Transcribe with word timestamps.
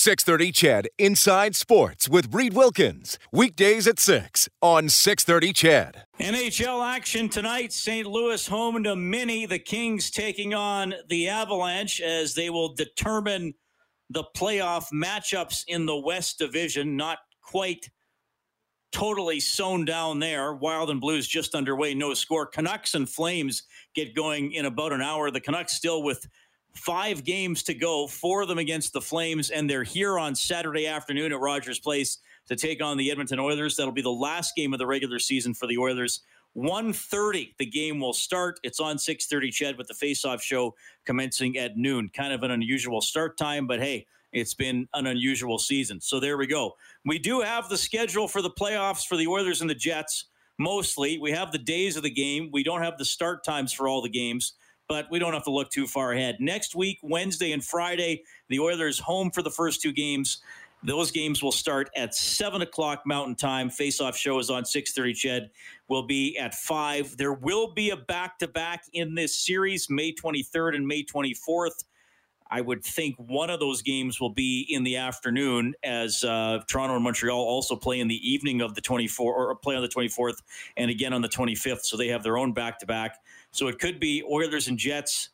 630 0.00 0.50
Ched 0.50 0.86
Inside 0.96 1.54
Sports 1.54 2.08
with 2.08 2.34
Reid 2.34 2.54
Wilkins. 2.54 3.18
Weekdays 3.32 3.86
at 3.86 3.98
6 3.98 4.48
on 4.62 4.88
630 4.88 5.52
Ched. 5.52 6.04
NHL 6.18 6.82
action 6.82 7.28
tonight. 7.28 7.70
St. 7.70 8.06
Louis 8.06 8.46
home 8.46 8.82
to 8.84 8.96
Mini. 8.96 9.44
The 9.44 9.58
Kings 9.58 10.10
taking 10.10 10.54
on 10.54 10.94
the 11.10 11.28
Avalanche 11.28 12.00
as 12.00 12.34
they 12.34 12.48
will 12.48 12.72
determine 12.74 13.52
the 14.08 14.24
playoff 14.34 14.86
matchups 14.90 15.64
in 15.68 15.84
the 15.84 15.98
West 15.98 16.38
Division. 16.38 16.96
Not 16.96 17.18
quite 17.42 17.90
totally 18.92 19.38
sewn 19.38 19.84
down 19.84 20.18
there. 20.18 20.54
Wild 20.54 20.88
and 20.88 21.02
Blues 21.02 21.28
just 21.28 21.54
underway. 21.54 21.92
No 21.92 22.14
score. 22.14 22.46
Canucks 22.46 22.94
and 22.94 23.06
Flames 23.06 23.64
get 23.94 24.16
going 24.16 24.52
in 24.52 24.64
about 24.64 24.94
an 24.94 25.02
hour. 25.02 25.30
The 25.30 25.42
Canucks 25.42 25.74
still 25.74 26.02
with 26.02 26.26
five 26.74 27.24
games 27.24 27.62
to 27.64 27.74
go, 27.74 28.06
four 28.06 28.42
of 28.42 28.48
them 28.48 28.58
against 28.58 28.92
the 28.92 29.00
Flames, 29.00 29.50
and 29.50 29.68
they're 29.68 29.84
here 29.84 30.18
on 30.18 30.34
Saturday 30.34 30.86
afternoon 30.86 31.32
at 31.32 31.40
Rogers 31.40 31.78
Place 31.78 32.18
to 32.48 32.56
take 32.56 32.82
on 32.82 32.96
the 32.96 33.10
Edmonton 33.10 33.38
Oilers. 33.38 33.76
That'll 33.76 33.92
be 33.92 34.02
the 34.02 34.10
last 34.10 34.54
game 34.54 34.72
of 34.72 34.78
the 34.78 34.86
regular 34.86 35.18
season 35.18 35.54
for 35.54 35.66
the 35.66 35.78
Oilers. 35.78 36.20
1.30 36.56 37.54
the 37.58 37.66
game 37.66 38.00
will 38.00 38.12
start. 38.12 38.58
It's 38.62 38.80
on 38.80 38.96
6.30, 38.96 39.48
Ched 39.50 39.78
with 39.78 39.86
the 39.86 39.94
face-off 39.94 40.42
show 40.42 40.74
commencing 41.04 41.56
at 41.56 41.76
noon. 41.76 42.10
Kind 42.12 42.32
of 42.32 42.42
an 42.42 42.50
unusual 42.50 43.00
start 43.00 43.38
time, 43.38 43.66
but 43.66 43.80
hey, 43.80 44.06
it's 44.32 44.54
been 44.54 44.88
an 44.94 45.06
unusual 45.06 45.58
season. 45.58 46.00
So 46.00 46.18
there 46.18 46.36
we 46.36 46.46
go. 46.46 46.76
We 47.04 47.18
do 47.18 47.40
have 47.40 47.68
the 47.68 47.76
schedule 47.76 48.26
for 48.28 48.42
the 48.42 48.50
playoffs 48.50 49.06
for 49.06 49.16
the 49.16 49.26
Oilers 49.26 49.60
and 49.60 49.70
the 49.70 49.74
Jets, 49.74 50.26
mostly. 50.58 51.18
We 51.18 51.30
have 51.32 51.52
the 51.52 51.58
days 51.58 51.96
of 51.96 52.02
the 52.02 52.10
game. 52.10 52.50
We 52.52 52.62
don't 52.62 52.82
have 52.82 52.98
the 52.98 53.04
start 53.04 53.44
times 53.44 53.72
for 53.72 53.86
all 53.86 54.02
the 54.02 54.08
games 54.08 54.54
but 54.90 55.08
we 55.08 55.20
don't 55.20 55.32
have 55.32 55.44
to 55.44 55.52
look 55.52 55.70
too 55.70 55.86
far 55.86 56.12
ahead. 56.12 56.38
Next 56.40 56.74
week, 56.74 56.98
Wednesday 57.00 57.52
and 57.52 57.64
Friday, 57.64 58.24
the 58.48 58.58
Oilers 58.58 58.98
home 58.98 59.30
for 59.30 59.40
the 59.40 59.50
first 59.50 59.80
two 59.80 59.92
games. 59.92 60.42
Those 60.82 61.12
games 61.12 61.44
will 61.44 61.52
start 61.52 61.88
at 61.94 62.12
seven 62.12 62.60
o'clock 62.60 63.02
Mountain 63.06 63.36
Time. 63.36 63.70
Face-off 63.70 64.16
show 64.16 64.40
is 64.40 64.50
on 64.50 64.64
six 64.64 64.92
thirty. 64.92 65.14
Ched 65.14 65.50
will 65.86 66.02
be 66.02 66.36
at 66.36 66.54
five. 66.54 67.16
There 67.16 67.34
will 67.34 67.72
be 67.72 67.90
a 67.90 67.96
back-to-back 67.96 68.82
in 68.92 69.14
this 69.14 69.36
series, 69.36 69.88
May 69.88 70.10
twenty 70.10 70.42
third 70.42 70.74
and 70.74 70.84
May 70.88 71.04
twenty 71.04 71.34
fourth. 71.34 71.84
I 72.50 72.60
would 72.60 72.82
think 72.82 73.14
one 73.16 73.48
of 73.48 73.60
those 73.60 73.80
games 73.80 74.20
will 74.20 74.34
be 74.34 74.66
in 74.68 74.82
the 74.82 74.96
afternoon, 74.96 75.74
as 75.84 76.24
uh, 76.24 76.58
Toronto 76.66 76.96
and 76.96 77.04
Montreal 77.04 77.38
also 77.38 77.76
play 77.76 78.00
in 78.00 78.08
the 78.08 78.28
evening 78.28 78.60
of 78.60 78.74
the 78.74 78.80
24th, 78.80 79.20
or 79.20 79.54
play 79.54 79.76
on 79.76 79.82
the 79.82 79.88
24th, 79.88 80.42
and 80.76 80.90
again 80.90 81.12
on 81.12 81.22
the 81.22 81.28
25th. 81.28 81.82
So 81.82 81.96
they 81.96 82.08
have 82.08 82.24
their 82.24 82.36
own 82.36 82.52
back 82.52 82.80
to 82.80 82.86
back. 82.86 83.18
So 83.52 83.68
it 83.68 83.78
could 83.78 83.98
be 83.98 84.22
Oilers 84.22 84.68
and 84.68 84.78
Jets 84.78 85.30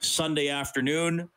Sunday 0.00 0.48
afternoon, 0.48 1.28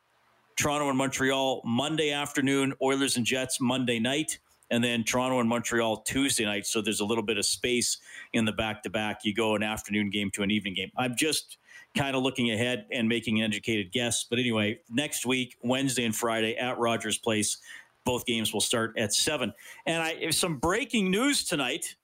Toronto 0.57 0.89
and 0.89 0.97
Montreal 0.97 1.61
Monday 1.63 2.11
afternoon, 2.11 2.73
Oilers 2.81 3.17
and 3.17 3.25
Jets 3.25 3.61
Monday 3.61 3.99
night, 3.99 4.39
and 4.69 4.83
then 4.83 5.03
Toronto 5.03 5.39
and 5.39 5.47
Montreal 5.47 5.97
Tuesday 5.97 6.45
night. 6.45 6.65
So 6.65 6.81
there's 6.81 6.99
a 6.99 7.05
little 7.05 7.23
bit 7.23 7.37
of 7.37 7.45
space 7.45 7.97
in 8.33 8.45
the 8.45 8.51
back 8.51 8.83
to 8.83 8.89
back. 8.89 9.23
You 9.23 9.33
go 9.33 9.55
an 9.55 9.63
afternoon 9.63 10.09
game 10.09 10.31
to 10.31 10.43
an 10.43 10.51
evening 10.51 10.73
game. 10.73 10.91
I'm 10.97 11.15
just 11.15 11.57
kind 11.95 12.15
of 12.15 12.23
looking 12.23 12.51
ahead 12.51 12.85
and 12.91 13.07
making 13.07 13.39
an 13.39 13.45
educated 13.45 13.91
guess. 13.91 14.25
But 14.29 14.39
anyway, 14.39 14.79
next 14.89 15.25
week, 15.25 15.55
Wednesday 15.61 16.05
and 16.05 16.15
Friday 16.15 16.55
at 16.55 16.77
Rogers 16.77 17.17
Place, 17.17 17.57
both 18.05 18.25
games 18.25 18.53
will 18.53 18.61
start 18.61 18.93
at 18.97 19.13
seven. 19.13 19.53
And 19.85 20.01
I 20.01 20.29
some 20.31 20.57
breaking 20.57 21.11
news 21.11 21.45
tonight. 21.45 21.95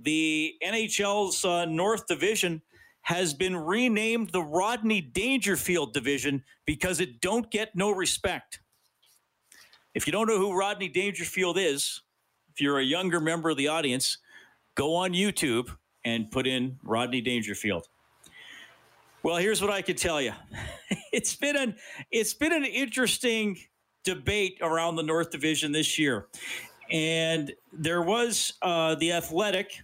The 0.00 0.54
NHL's 0.62 1.44
uh, 1.44 1.64
North 1.66 2.06
Division 2.06 2.62
has 3.04 3.34
been 3.34 3.56
renamed 3.56 4.30
the 4.30 4.42
Rodney 4.42 5.00
Dangerfield 5.00 5.92
Division 5.92 6.42
because 6.66 7.00
it 7.00 7.20
don't 7.20 7.50
get 7.50 7.76
no 7.76 7.90
respect. 7.90 8.60
If 9.94 10.06
you 10.06 10.12
don't 10.12 10.26
know 10.26 10.38
who 10.38 10.58
Rodney 10.58 10.88
Dangerfield 10.88 11.58
is, 11.58 12.00
if 12.52 12.60
you're 12.60 12.78
a 12.78 12.84
younger 12.84 13.20
member 13.20 13.50
of 13.50 13.56
the 13.56 13.68
audience, 13.68 14.18
go 14.74 14.94
on 14.94 15.12
YouTube 15.12 15.68
and 16.04 16.30
put 16.30 16.46
in 16.46 16.78
Rodney 16.82 17.20
Dangerfield. 17.20 17.88
Well, 19.22 19.36
here's 19.36 19.60
what 19.60 19.70
I 19.70 19.82
can 19.82 19.96
tell 19.96 20.20
you. 20.20 20.32
it's 21.12 21.36
been 21.36 21.56
an 21.56 21.76
it's 22.10 22.34
been 22.34 22.52
an 22.52 22.64
interesting 22.64 23.58
debate 24.02 24.58
around 24.62 24.96
the 24.96 25.02
North 25.02 25.30
Division 25.30 25.72
this 25.72 25.98
year, 25.98 26.26
and 26.90 27.52
there 27.72 28.02
was 28.02 28.54
uh, 28.62 28.94
the 28.96 29.12
Athletic, 29.12 29.82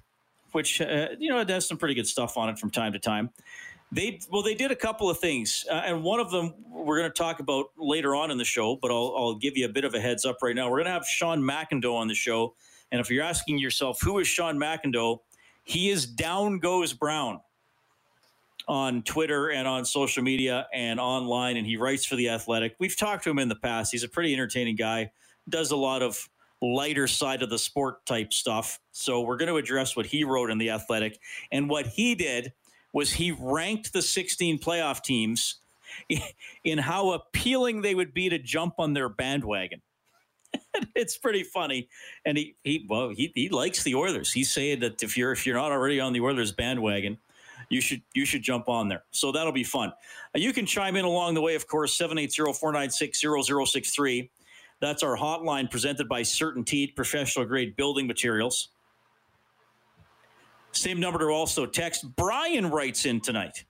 which 0.53 0.81
uh, 0.81 1.09
you 1.19 1.28
know 1.31 1.41
it 1.41 1.49
has 1.49 1.66
some 1.66 1.77
pretty 1.77 1.94
good 1.94 2.06
stuff 2.06 2.37
on 2.37 2.49
it 2.49 2.59
from 2.59 2.71
time 2.71 2.93
to 2.93 2.99
time. 2.99 3.31
They 3.93 4.21
well, 4.31 4.43
they 4.43 4.55
did 4.55 4.71
a 4.71 4.77
couple 4.77 5.11
of 5.11 5.19
things, 5.19 5.65
uh, 5.71 5.75
and 5.75 6.03
one 6.03 6.21
of 6.21 6.31
them 6.31 6.55
we're 6.69 6.99
going 6.99 7.11
to 7.11 7.16
talk 7.16 7.41
about 7.41 7.66
later 7.77 8.15
on 8.15 8.31
in 8.31 8.38
the 8.38 8.44
show. 8.44 8.77
But 8.77 8.91
I'll, 8.91 9.15
I'll 9.16 9.34
give 9.34 9.56
you 9.56 9.66
a 9.66 9.69
bit 9.69 9.84
of 9.84 9.94
a 9.94 10.00
heads 10.00 10.25
up 10.25 10.39
right 10.43 10.55
now. 10.55 10.71
We're 10.71 10.78
going 10.78 10.87
to 10.87 10.93
have 10.93 11.06
Sean 11.06 11.43
McIndoe 11.43 11.94
on 11.94 12.06
the 12.09 12.15
show, 12.15 12.55
and 12.93 13.00
if 13.00 13.10
you're 13.10 13.25
asking 13.25 13.59
yourself 13.59 14.00
who 14.00 14.19
is 14.19 14.28
Sean 14.28 14.59
McIndoe, 14.59 15.19
he 15.65 15.91
is 15.91 16.06
down 16.06 16.59
goes 16.59 16.93
Brown 16.93 17.41
on 18.69 19.03
Twitter 19.03 19.50
and 19.50 19.66
on 19.66 19.84
social 19.84 20.22
media 20.22 20.69
and 20.72 21.00
online, 21.00 21.56
and 21.56 21.66
he 21.66 21.77
writes 21.77 22.05
for 22.05 22.15
the 22.15 22.28
Athletic. 22.28 22.77
We've 22.78 22.97
talked 22.97 23.25
to 23.25 23.31
him 23.31 23.41
in 23.41 23.49
the 23.49 23.56
past. 23.56 23.91
He's 23.91 24.05
a 24.05 24.09
pretty 24.09 24.33
entertaining 24.33 24.77
guy. 24.77 25.10
Does 25.49 25.72
a 25.72 25.77
lot 25.77 26.03
of 26.03 26.28
lighter 26.62 27.06
side 27.06 27.43
of 27.43 27.50
the 27.50 27.59
sport 27.59 28.04
type 28.06 28.32
stuff. 28.32 28.81
So 28.93 29.22
we're 29.22 29.37
going 29.37 29.48
to 29.48 29.56
address 29.56 29.97
what 29.97 30.06
he 30.06 30.25
wrote 30.25 30.50
in 30.50 30.59
the 30.59 30.71
Athletic, 30.71 31.19
and 31.53 31.69
what 31.69 31.87
he 31.87 32.15
did 32.15 32.53
was 32.93 33.12
he 33.12 33.32
ranked 33.32 33.93
the 33.93 34.03
16 34.03 34.59
playoff 34.59 35.03
teams 35.03 35.56
in 36.65 36.78
how 36.78 37.12
appealing 37.12 37.82
they 37.82 37.94
would 37.94 38.12
be 38.12 38.28
to 38.28 38.38
jump 38.38 38.75
on 38.78 38.94
their 38.94 39.09
bandwagon. 39.09 39.81
it's 40.94 41.16
pretty 41.16 41.43
funny, 41.43 41.88
and 42.25 42.37
he 42.37 42.56
he 42.65 42.87
well 42.88 43.10
he 43.10 43.32
he 43.34 43.48
likes 43.48 43.84
the 43.84 43.94
Oilers. 43.94 44.32
He's 44.32 44.50
saying 44.50 44.81
that 44.81 45.03
if 45.03 45.16
you're 45.16 45.32
if 45.32 45.47
you're 45.47 45.56
not 45.56 45.72
already 45.72 46.00
on 46.00 46.12
the 46.12 46.21
Oilers 46.21 46.53
bandwagon, 46.53 47.19
you 47.69 47.81
should 47.81 48.03
you 48.15 48.27
should 48.27 48.42
jump 48.42 48.69
on 48.69 48.88
there. 48.88 49.04
So 49.10 49.32
that'll 49.32 49.53
be 49.53 49.65
fun. 49.65 49.92
Uh, 50.34 50.38
you 50.38 50.53
can 50.53 50.66
chime 50.66 50.97
in 50.97 51.04
along 51.04 51.34
the 51.34 51.41
way, 51.41 51.54
of 51.54 51.66
course, 51.66 51.97
780-496-0063. 51.98 54.28
That's 54.80 55.02
our 55.02 55.16
hotline 55.16 55.70
presented 55.70 56.08
by 56.08 56.22
CertainTeed 56.22 56.96
Professional 56.96 57.44
Grade 57.44 57.76
Building 57.76 58.06
Materials. 58.06 58.68
Same 60.72 61.00
number 61.00 61.18
to 61.18 61.26
also 61.26 61.66
text. 61.66 62.16
Brian 62.16 62.70
writes 62.70 63.04
in 63.04 63.20
tonight. 63.20 63.64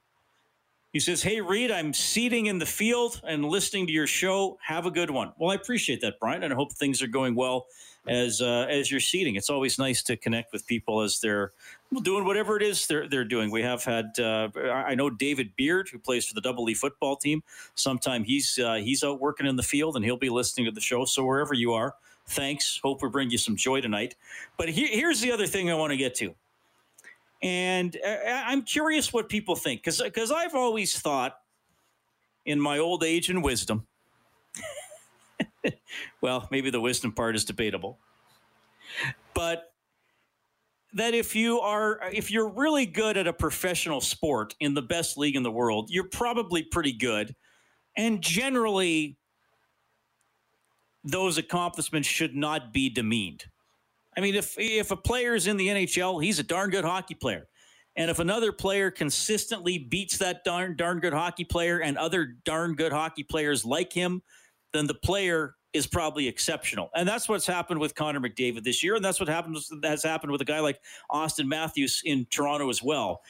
He 0.93 1.01
says, 1.01 1.23
Hey, 1.23 1.41
Reid, 1.41 1.71
I'm 1.71 1.93
seating 1.93 2.47
in 2.47 2.59
the 2.59 2.67
field 2.67 3.21
and 3.27 3.45
listening 3.45 3.87
to 3.87 3.93
your 3.93 4.07
show. 4.07 4.59
Have 4.63 4.87
a 4.87 4.91
good 4.91 5.11
one. 5.11 5.33
Well, 5.39 5.51
I 5.51 5.55
appreciate 5.55 6.01
that, 6.03 6.15
Brian, 6.21 6.43
and 6.43 6.53
I 6.53 6.57
hope 6.57 6.73
things 6.73 7.03
are 7.03 7.07
going 7.09 7.35
well 7.35 7.67
as 8.07 8.41
uh, 8.41 8.67
as 8.69 8.91
you're 8.91 9.01
seating. 9.01 9.37
It's 9.37 9.51
always 9.51 9.79
nice 9.79 10.03
to 10.05 10.17
connect 10.17 10.53
with 10.53 10.67
people 10.67 11.01
as 11.01 11.21
they're 11.21 11.53
doing 12.03 12.25
whatever 12.25 12.57
it 12.57 12.63
is 12.63 12.87
they're, 12.87 13.09
they're 13.09 13.25
doing. 13.25 13.51
We 13.51 13.63
have 13.63 13.85
had, 13.85 14.19
uh, 14.19 14.49
I 14.73 14.95
know 14.95 15.11
David 15.11 15.55
Beard, 15.57 15.89
who 15.91 15.99
plays 15.99 16.25
for 16.25 16.35
the 16.35 16.41
Double 16.41 16.69
E 16.71 16.75
football 16.75 17.17
team. 17.17 17.43
Sometime 17.75 18.25
he's 18.25 18.59
uh, 18.59 18.75
he's 18.75 19.05
out 19.05 19.21
working 19.21 19.47
in 19.47 19.57
the 19.57 19.63
field 19.63 19.97
and 19.97 20.05
he'll 20.05 20.17
be 20.17 20.31
listening 20.31 20.67
to 20.67 20.73
the 20.73 20.81
show. 20.81 21.05
So 21.05 21.25
wherever 21.25 21.55
you 21.55 21.73
are, 21.73 21.95
thanks. 22.27 22.81
Hope 22.83 23.03
we 23.03 23.09
bring 23.09 23.31
you 23.31 23.39
some 23.39 23.57
joy 23.57 23.81
tonight. 23.81 24.15
But 24.57 24.69
he, 24.69 24.87
here's 24.87 25.21
the 25.21 25.33
other 25.33 25.47
thing 25.47 25.71
I 25.71 25.75
want 25.75 25.91
to 25.91 25.97
get 25.97 26.15
to. 26.17 26.35
And 27.43 27.97
uh, 28.07 28.17
I'm 28.27 28.63
curious 28.63 29.13
what 29.13 29.29
people 29.29 29.57
think 29.57 29.81
because 29.81 30.01
because 30.01 30.31
I've 30.31 30.55
always 30.55 30.99
thought, 30.99 31.39
in 32.47 32.61
my 32.61 32.79
old 32.79 33.03
age 33.05 33.31
and 33.31 33.43
wisdom, 33.43 33.87
well, 36.21 36.49
maybe 36.51 36.71
the 36.71 36.81
wisdom 36.81 37.13
part 37.13 37.37
is 37.37 37.45
debatable, 37.45 37.99
but 39.35 39.73
that 40.95 41.15
if 41.15 41.37
you 41.37 41.61
are 41.61 42.01
if 42.13 42.31
you're 42.31 42.49
really 42.49 42.87
good 42.87 43.17
at 43.17 43.27
a 43.27 43.33
professional 43.33 44.01
sport 44.01 44.55
in 44.61 44.75
the 44.75 44.83
best 44.83 45.17
league 45.17 45.37
in 45.37 45.43
the 45.43 45.51
world, 45.51 45.89
you're 45.91 46.09
probably 46.09 46.63
pretty 46.63 46.93
good, 46.93 47.35
and 47.97 48.21
generally, 48.21 49.17
those 51.05 51.39
accomplishments 51.39 52.09
should 52.09 52.35
not 52.35 52.73
be 52.73 52.91
demeaned. 52.91 53.45
I 54.17 54.21
mean, 54.21 54.35
if 54.35 54.55
if 54.59 54.91
a 54.91 54.97
player 54.97 55.35
is 55.35 55.47
in 55.47 55.57
the 55.57 55.69
NHL, 55.69 56.23
he's 56.23 56.39
a 56.39 56.45
darn 56.45 56.71
good 56.71 56.85
hockey 56.85 57.15
player. 57.15 57.47
And 57.97 58.11
if 58.11 58.19
another 58.19 58.53
player 58.53 58.91
consistently 58.91 59.79
beats 59.79 60.19
that 60.19 60.45
darn 60.45 60.77
darn 60.77 61.01
good 61.01 61.13
hockey 61.13 61.45
player 61.45 61.81
and 61.81 61.97
other 61.99 62.37
darn 62.45 62.75
good 62.75 62.93
hockey 62.93 63.23
players 63.23 63.65
like 63.65 63.93
him, 63.93 64.23
then 64.73 64.87
the 64.87 64.95
player 64.95 65.57
is 65.73 65.87
probably 65.87 66.27
exceptional. 66.27 66.91
And 66.95 67.09
that's 67.09 67.29
what's 67.29 67.47
happened 67.47 67.81
with 67.81 67.95
Connor 67.95 68.21
McDavid 68.21 68.65
this 68.65 68.83
year. 68.83 68.97
And 68.97 69.05
that's 69.05 69.21
what 69.21 69.29
happens 69.29 69.71
has 69.85 70.03
happened 70.03 70.33
with 70.33 70.41
a 70.41 70.45
guy 70.45 70.61
like 70.61 70.81
Auston 71.11 71.47
Matthews 71.47 72.03
in 72.05 72.27
Toronto 72.31 72.71
as 72.71 72.83
well. 72.83 73.23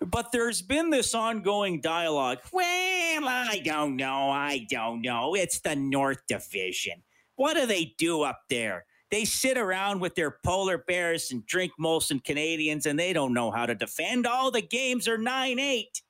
But 0.00 0.32
there's 0.32 0.62
been 0.62 0.90
this 0.90 1.14
ongoing 1.14 1.80
dialogue. 1.80 2.38
Well, 2.52 2.64
I 2.64 3.60
don't 3.64 3.96
know. 3.96 4.30
I 4.30 4.66
don't 4.70 5.02
know. 5.02 5.34
It's 5.34 5.60
the 5.60 5.76
North 5.76 6.26
Division. 6.26 7.02
What 7.36 7.54
do 7.54 7.66
they 7.66 7.94
do 7.98 8.22
up 8.22 8.42
there? 8.48 8.86
They 9.10 9.24
sit 9.24 9.58
around 9.58 10.00
with 10.00 10.14
their 10.14 10.30
polar 10.30 10.78
bears 10.78 11.32
and 11.32 11.44
drink 11.44 11.72
Molson 11.78 12.22
Canadians, 12.22 12.86
and 12.86 12.98
they 12.98 13.12
don't 13.12 13.34
know 13.34 13.50
how 13.50 13.66
to 13.66 13.74
defend. 13.74 14.26
All 14.26 14.50
the 14.50 14.62
games 14.62 15.08
are 15.08 15.18
9 15.18 15.58
8. 15.58 16.02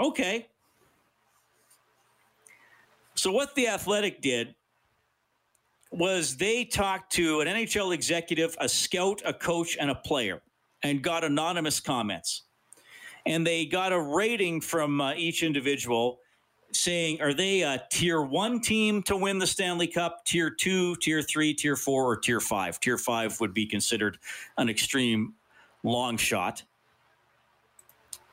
Okay. 0.00 0.48
So, 3.22 3.30
what 3.30 3.54
the 3.54 3.68
Athletic 3.68 4.20
did 4.20 4.56
was 5.92 6.36
they 6.38 6.64
talked 6.64 7.12
to 7.12 7.40
an 7.40 7.46
NHL 7.46 7.94
executive, 7.94 8.56
a 8.58 8.68
scout, 8.68 9.22
a 9.24 9.32
coach, 9.32 9.76
and 9.80 9.92
a 9.92 9.94
player, 9.94 10.42
and 10.82 11.02
got 11.02 11.22
anonymous 11.22 11.78
comments. 11.78 12.42
And 13.24 13.46
they 13.46 13.64
got 13.64 13.92
a 13.92 14.00
rating 14.00 14.60
from 14.60 15.00
uh, 15.00 15.14
each 15.14 15.44
individual 15.44 16.18
saying, 16.72 17.20
are 17.20 17.32
they 17.32 17.60
a 17.62 17.84
tier 17.92 18.22
one 18.22 18.60
team 18.60 19.04
to 19.04 19.16
win 19.16 19.38
the 19.38 19.46
Stanley 19.46 19.86
Cup, 19.86 20.24
tier 20.24 20.50
two, 20.50 20.96
tier 20.96 21.22
three, 21.22 21.54
tier 21.54 21.76
four, 21.76 22.04
or 22.04 22.16
tier 22.16 22.40
five? 22.40 22.80
Tier 22.80 22.98
five 22.98 23.38
would 23.38 23.54
be 23.54 23.66
considered 23.66 24.18
an 24.58 24.68
extreme 24.68 25.34
long 25.84 26.16
shot. 26.16 26.64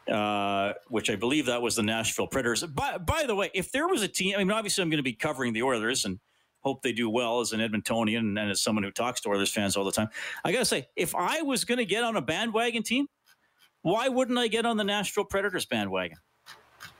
Uh, 0.09 0.73
which 0.87 1.09
I 1.09 1.15
believe 1.15 1.45
that 1.45 1.61
was 1.61 1.75
the 1.75 1.83
Nashville 1.83 2.25
Predators. 2.25 2.63
By, 2.63 2.97
by 2.97 3.25
the 3.27 3.35
way, 3.35 3.51
if 3.53 3.71
there 3.71 3.87
was 3.87 4.01
a 4.01 4.07
team, 4.07 4.33
I 4.35 4.39
mean, 4.39 4.51
obviously 4.51 4.81
I'm 4.81 4.89
going 4.89 4.97
to 4.97 5.03
be 5.03 5.13
covering 5.13 5.53
the 5.53 5.61
Oilers 5.61 6.05
and 6.05 6.19
hope 6.61 6.81
they 6.81 6.91
do 6.91 7.09
well 7.09 7.41
as 7.41 7.53
an 7.53 7.59
Edmontonian 7.59 8.39
and 8.39 8.39
as 8.39 8.61
someone 8.61 8.83
who 8.83 8.91
talks 8.91 9.21
to 9.21 9.29
Oilers 9.29 9.51
fans 9.51 9.77
all 9.77 9.83
the 9.83 9.91
time. 9.91 10.09
I 10.43 10.51
got 10.51 10.59
to 10.59 10.65
say, 10.65 10.87
if 10.95 11.15
I 11.15 11.41
was 11.41 11.63
going 11.63 11.77
to 11.77 11.85
get 11.85 12.03
on 12.03 12.15
a 12.15 12.21
bandwagon 12.21 12.83
team, 12.83 13.07
why 13.81 14.07
wouldn't 14.07 14.37
I 14.37 14.47
get 14.47 14.65
on 14.65 14.77
the 14.77 14.83
Nashville 14.83 15.25
Predators 15.25 15.65
bandwagon? 15.65 16.17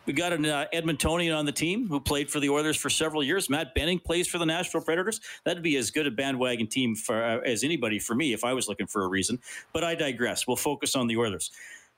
We 0.06 0.14
got 0.14 0.34
an 0.34 0.46
uh, 0.46 0.66
Edmontonian 0.74 1.38
on 1.38 1.46
the 1.46 1.52
team 1.52 1.88
who 1.88 2.00
played 2.00 2.32
for 2.32 2.40
the 2.40 2.50
Oilers 2.50 2.78
for 2.78 2.90
several 2.90 3.24
years. 3.24 3.50
Matt 3.50 3.76
Benning 3.76 4.00
plays 4.00 4.28
for 4.28 4.38
the 4.38 4.46
Nashville 4.46 4.82
Predators. 4.82 5.22
That'd 5.46 5.62
be 5.62 5.76
as 5.78 5.92
good 5.92 6.08
a 6.08 6.12
bandwagon 6.12 6.68
team 6.68 6.96
for 6.96 7.24
uh, 7.24 7.40
as 7.40 7.64
anybody 7.64 8.00
for 8.00 8.16
me 8.16 8.34
if 8.34 8.44
I 8.44 8.54
was 8.54 8.68
looking 8.68 8.88
for 8.88 9.04
a 9.04 9.08
reason. 9.08 9.40
But 9.72 9.84
I 9.84 9.94
digress. 9.94 10.48
We'll 10.48 10.58
focus 10.58 10.96
on 10.96 11.08
the 11.08 11.18
Oilers. 11.18 11.52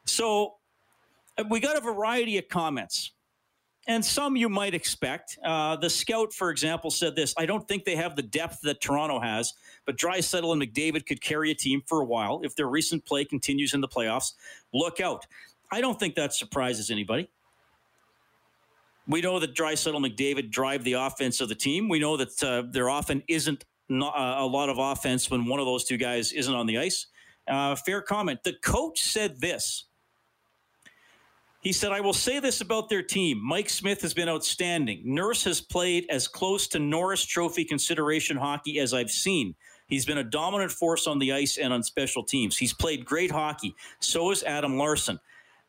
So 0.05 0.55
we 1.49 1.59
got 1.59 1.77
a 1.77 1.81
variety 1.81 2.37
of 2.37 2.47
comments. 2.49 3.11
And 3.87 4.05
some 4.05 4.35
you 4.35 4.47
might 4.47 4.75
expect. 4.75 5.39
Uh, 5.43 5.75
the 5.75 5.89
scout, 5.89 6.33
for 6.33 6.51
example, 6.51 6.91
said 6.91 7.15
this 7.15 7.33
I 7.37 7.45
don't 7.47 7.67
think 7.67 7.83
they 7.83 7.95
have 7.95 8.15
the 8.15 8.21
depth 8.21 8.59
that 8.61 8.79
Toronto 8.79 9.19
has, 9.19 9.53
but 9.85 9.97
Draisaitl 9.97 10.53
and 10.53 10.61
McDavid 10.61 11.05
could 11.05 11.19
carry 11.19 11.49
a 11.49 11.55
team 11.55 11.81
for 11.87 12.01
a 12.01 12.05
while. 12.05 12.41
If 12.43 12.55
their 12.55 12.67
recent 12.67 13.05
play 13.05 13.25
continues 13.25 13.73
in 13.73 13.81
the 13.81 13.87
playoffs, 13.87 14.33
look 14.71 14.99
out. 14.99 15.25
I 15.71 15.81
don't 15.81 15.99
think 15.99 16.15
that 16.15 16.33
surprises 16.33 16.91
anybody. 16.91 17.29
We 19.07 19.21
know 19.21 19.39
that 19.39 19.55
Draisaitl 19.55 19.95
and 19.95 20.05
McDavid 20.05 20.51
drive 20.51 20.83
the 20.83 20.93
offense 20.93 21.41
of 21.41 21.49
the 21.49 21.55
team. 21.55 21.89
We 21.89 21.97
know 21.97 22.17
that 22.17 22.43
uh, 22.43 22.63
there 22.69 22.89
often 22.89 23.23
isn't 23.27 23.65
not, 23.89 24.15
uh, 24.15 24.43
a 24.43 24.45
lot 24.45 24.69
of 24.69 24.77
offense 24.77 25.29
when 25.29 25.45
one 25.45 25.59
of 25.59 25.65
those 25.65 25.85
two 25.85 25.97
guys 25.97 26.33
isn't 26.33 26.53
on 26.53 26.67
the 26.67 26.77
ice. 26.77 27.07
Uh, 27.47 27.75
fair 27.75 28.01
comment. 28.01 28.43
The 28.43 28.53
coach 28.61 29.01
said 29.01 29.41
this 29.41 29.85
he 31.61 31.71
said, 31.71 31.91
I 31.91 32.01
will 32.01 32.13
say 32.13 32.39
this 32.39 32.61
about 32.61 32.89
their 32.89 33.03
team. 33.03 33.39
Mike 33.43 33.69
Smith 33.69 34.01
has 34.01 34.15
been 34.15 34.27
outstanding. 34.27 35.01
Nurse 35.05 35.43
has 35.43 35.61
played 35.61 36.07
as 36.09 36.27
close 36.27 36.67
to 36.69 36.79
Norris 36.79 37.23
Trophy 37.23 37.63
consideration 37.63 38.35
hockey 38.35 38.79
as 38.79 38.93
I've 38.93 39.11
seen. 39.11 39.53
He's 39.85 40.05
been 40.05 40.17
a 40.17 40.23
dominant 40.23 40.71
force 40.71 41.05
on 41.05 41.19
the 41.19 41.33
ice 41.33 41.57
and 41.57 41.71
on 41.71 41.83
special 41.83 42.23
teams. 42.23 42.57
He's 42.57 42.73
played 42.73 43.05
great 43.05 43.29
hockey. 43.29 43.75
So 43.99 44.31
is 44.31 44.41
Adam 44.43 44.77
Larsson. 44.77 45.19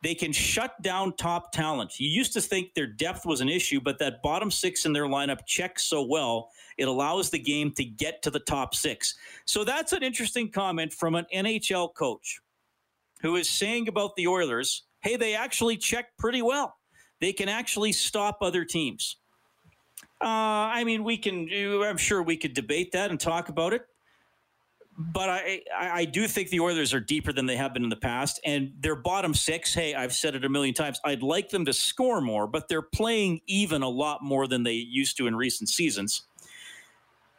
They 0.01 0.15
can 0.15 0.33
shut 0.33 0.81
down 0.81 1.15
top 1.15 1.51
talent. 1.51 1.99
You 1.99 2.09
used 2.09 2.33
to 2.33 2.41
think 2.41 2.73
their 2.73 2.87
depth 2.87 3.25
was 3.25 3.39
an 3.39 3.47
issue, 3.47 3.79
but 3.79 3.99
that 3.99 4.21
bottom 4.23 4.49
six 4.49 4.85
in 4.85 4.93
their 4.93 5.05
lineup 5.05 5.45
checks 5.45 5.83
so 5.83 6.01
well, 6.01 6.49
it 6.77 6.87
allows 6.87 7.29
the 7.29 7.39
game 7.39 7.71
to 7.73 7.85
get 7.85 8.21
to 8.23 8.31
the 8.31 8.39
top 8.39 8.73
six. 8.75 9.15
So 9.45 9.63
that's 9.63 9.93
an 9.93 10.03
interesting 10.03 10.49
comment 10.49 10.91
from 10.91 11.15
an 11.15 11.25
NHL 11.33 11.93
coach 11.93 12.41
who 13.21 13.35
is 13.35 13.49
saying 13.49 13.87
about 13.87 14.15
the 14.15 14.27
Oilers 14.27 14.83
hey, 15.03 15.15
they 15.15 15.35
actually 15.35 15.77
check 15.77 16.17
pretty 16.17 16.41
well. 16.41 16.75
They 17.21 17.33
can 17.33 17.49
actually 17.49 17.91
stop 17.91 18.39
other 18.41 18.65
teams. 18.65 19.17
Uh, 20.21 20.27
I 20.27 20.83
mean, 20.83 21.03
we 21.03 21.17
can. 21.17 21.49
I'm 21.83 21.97
sure 21.97 22.23
we 22.23 22.37
could 22.37 22.53
debate 22.53 22.91
that 22.93 23.11
and 23.11 23.19
talk 23.19 23.49
about 23.49 23.73
it. 23.73 23.85
But 24.95 25.29
I, 25.29 25.61
I 25.75 26.05
do 26.05 26.27
think 26.27 26.49
the 26.49 26.59
Oilers 26.59 26.93
are 26.93 26.99
deeper 26.99 27.33
than 27.33 27.47
they 27.47 27.55
have 27.55 27.73
been 27.73 27.83
in 27.83 27.89
the 27.89 27.95
past, 27.95 28.39
and 28.45 28.71
their 28.79 28.95
bottom 28.95 29.33
six. 29.33 29.73
Hey, 29.73 29.95
I've 29.95 30.13
said 30.13 30.35
it 30.35 30.45
a 30.45 30.49
million 30.49 30.73
times. 30.73 30.99
I'd 31.03 31.23
like 31.23 31.49
them 31.49 31.65
to 31.65 31.73
score 31.73 32.21
more, 32.21 32.45
but 32.45 32.67
they're 32.67 32.83
playing 32.83 33.41
even 33.47 33.81
a 33.81 33.89
lot 33.89 34.21
more 34.21 34.47
than 34.47 34.63
they 34.63 34.73
used 34.73 35.17
to 35.17 35.27
in 35.27 35.35
recent 35.35 35.69
seasons 35.69 36.23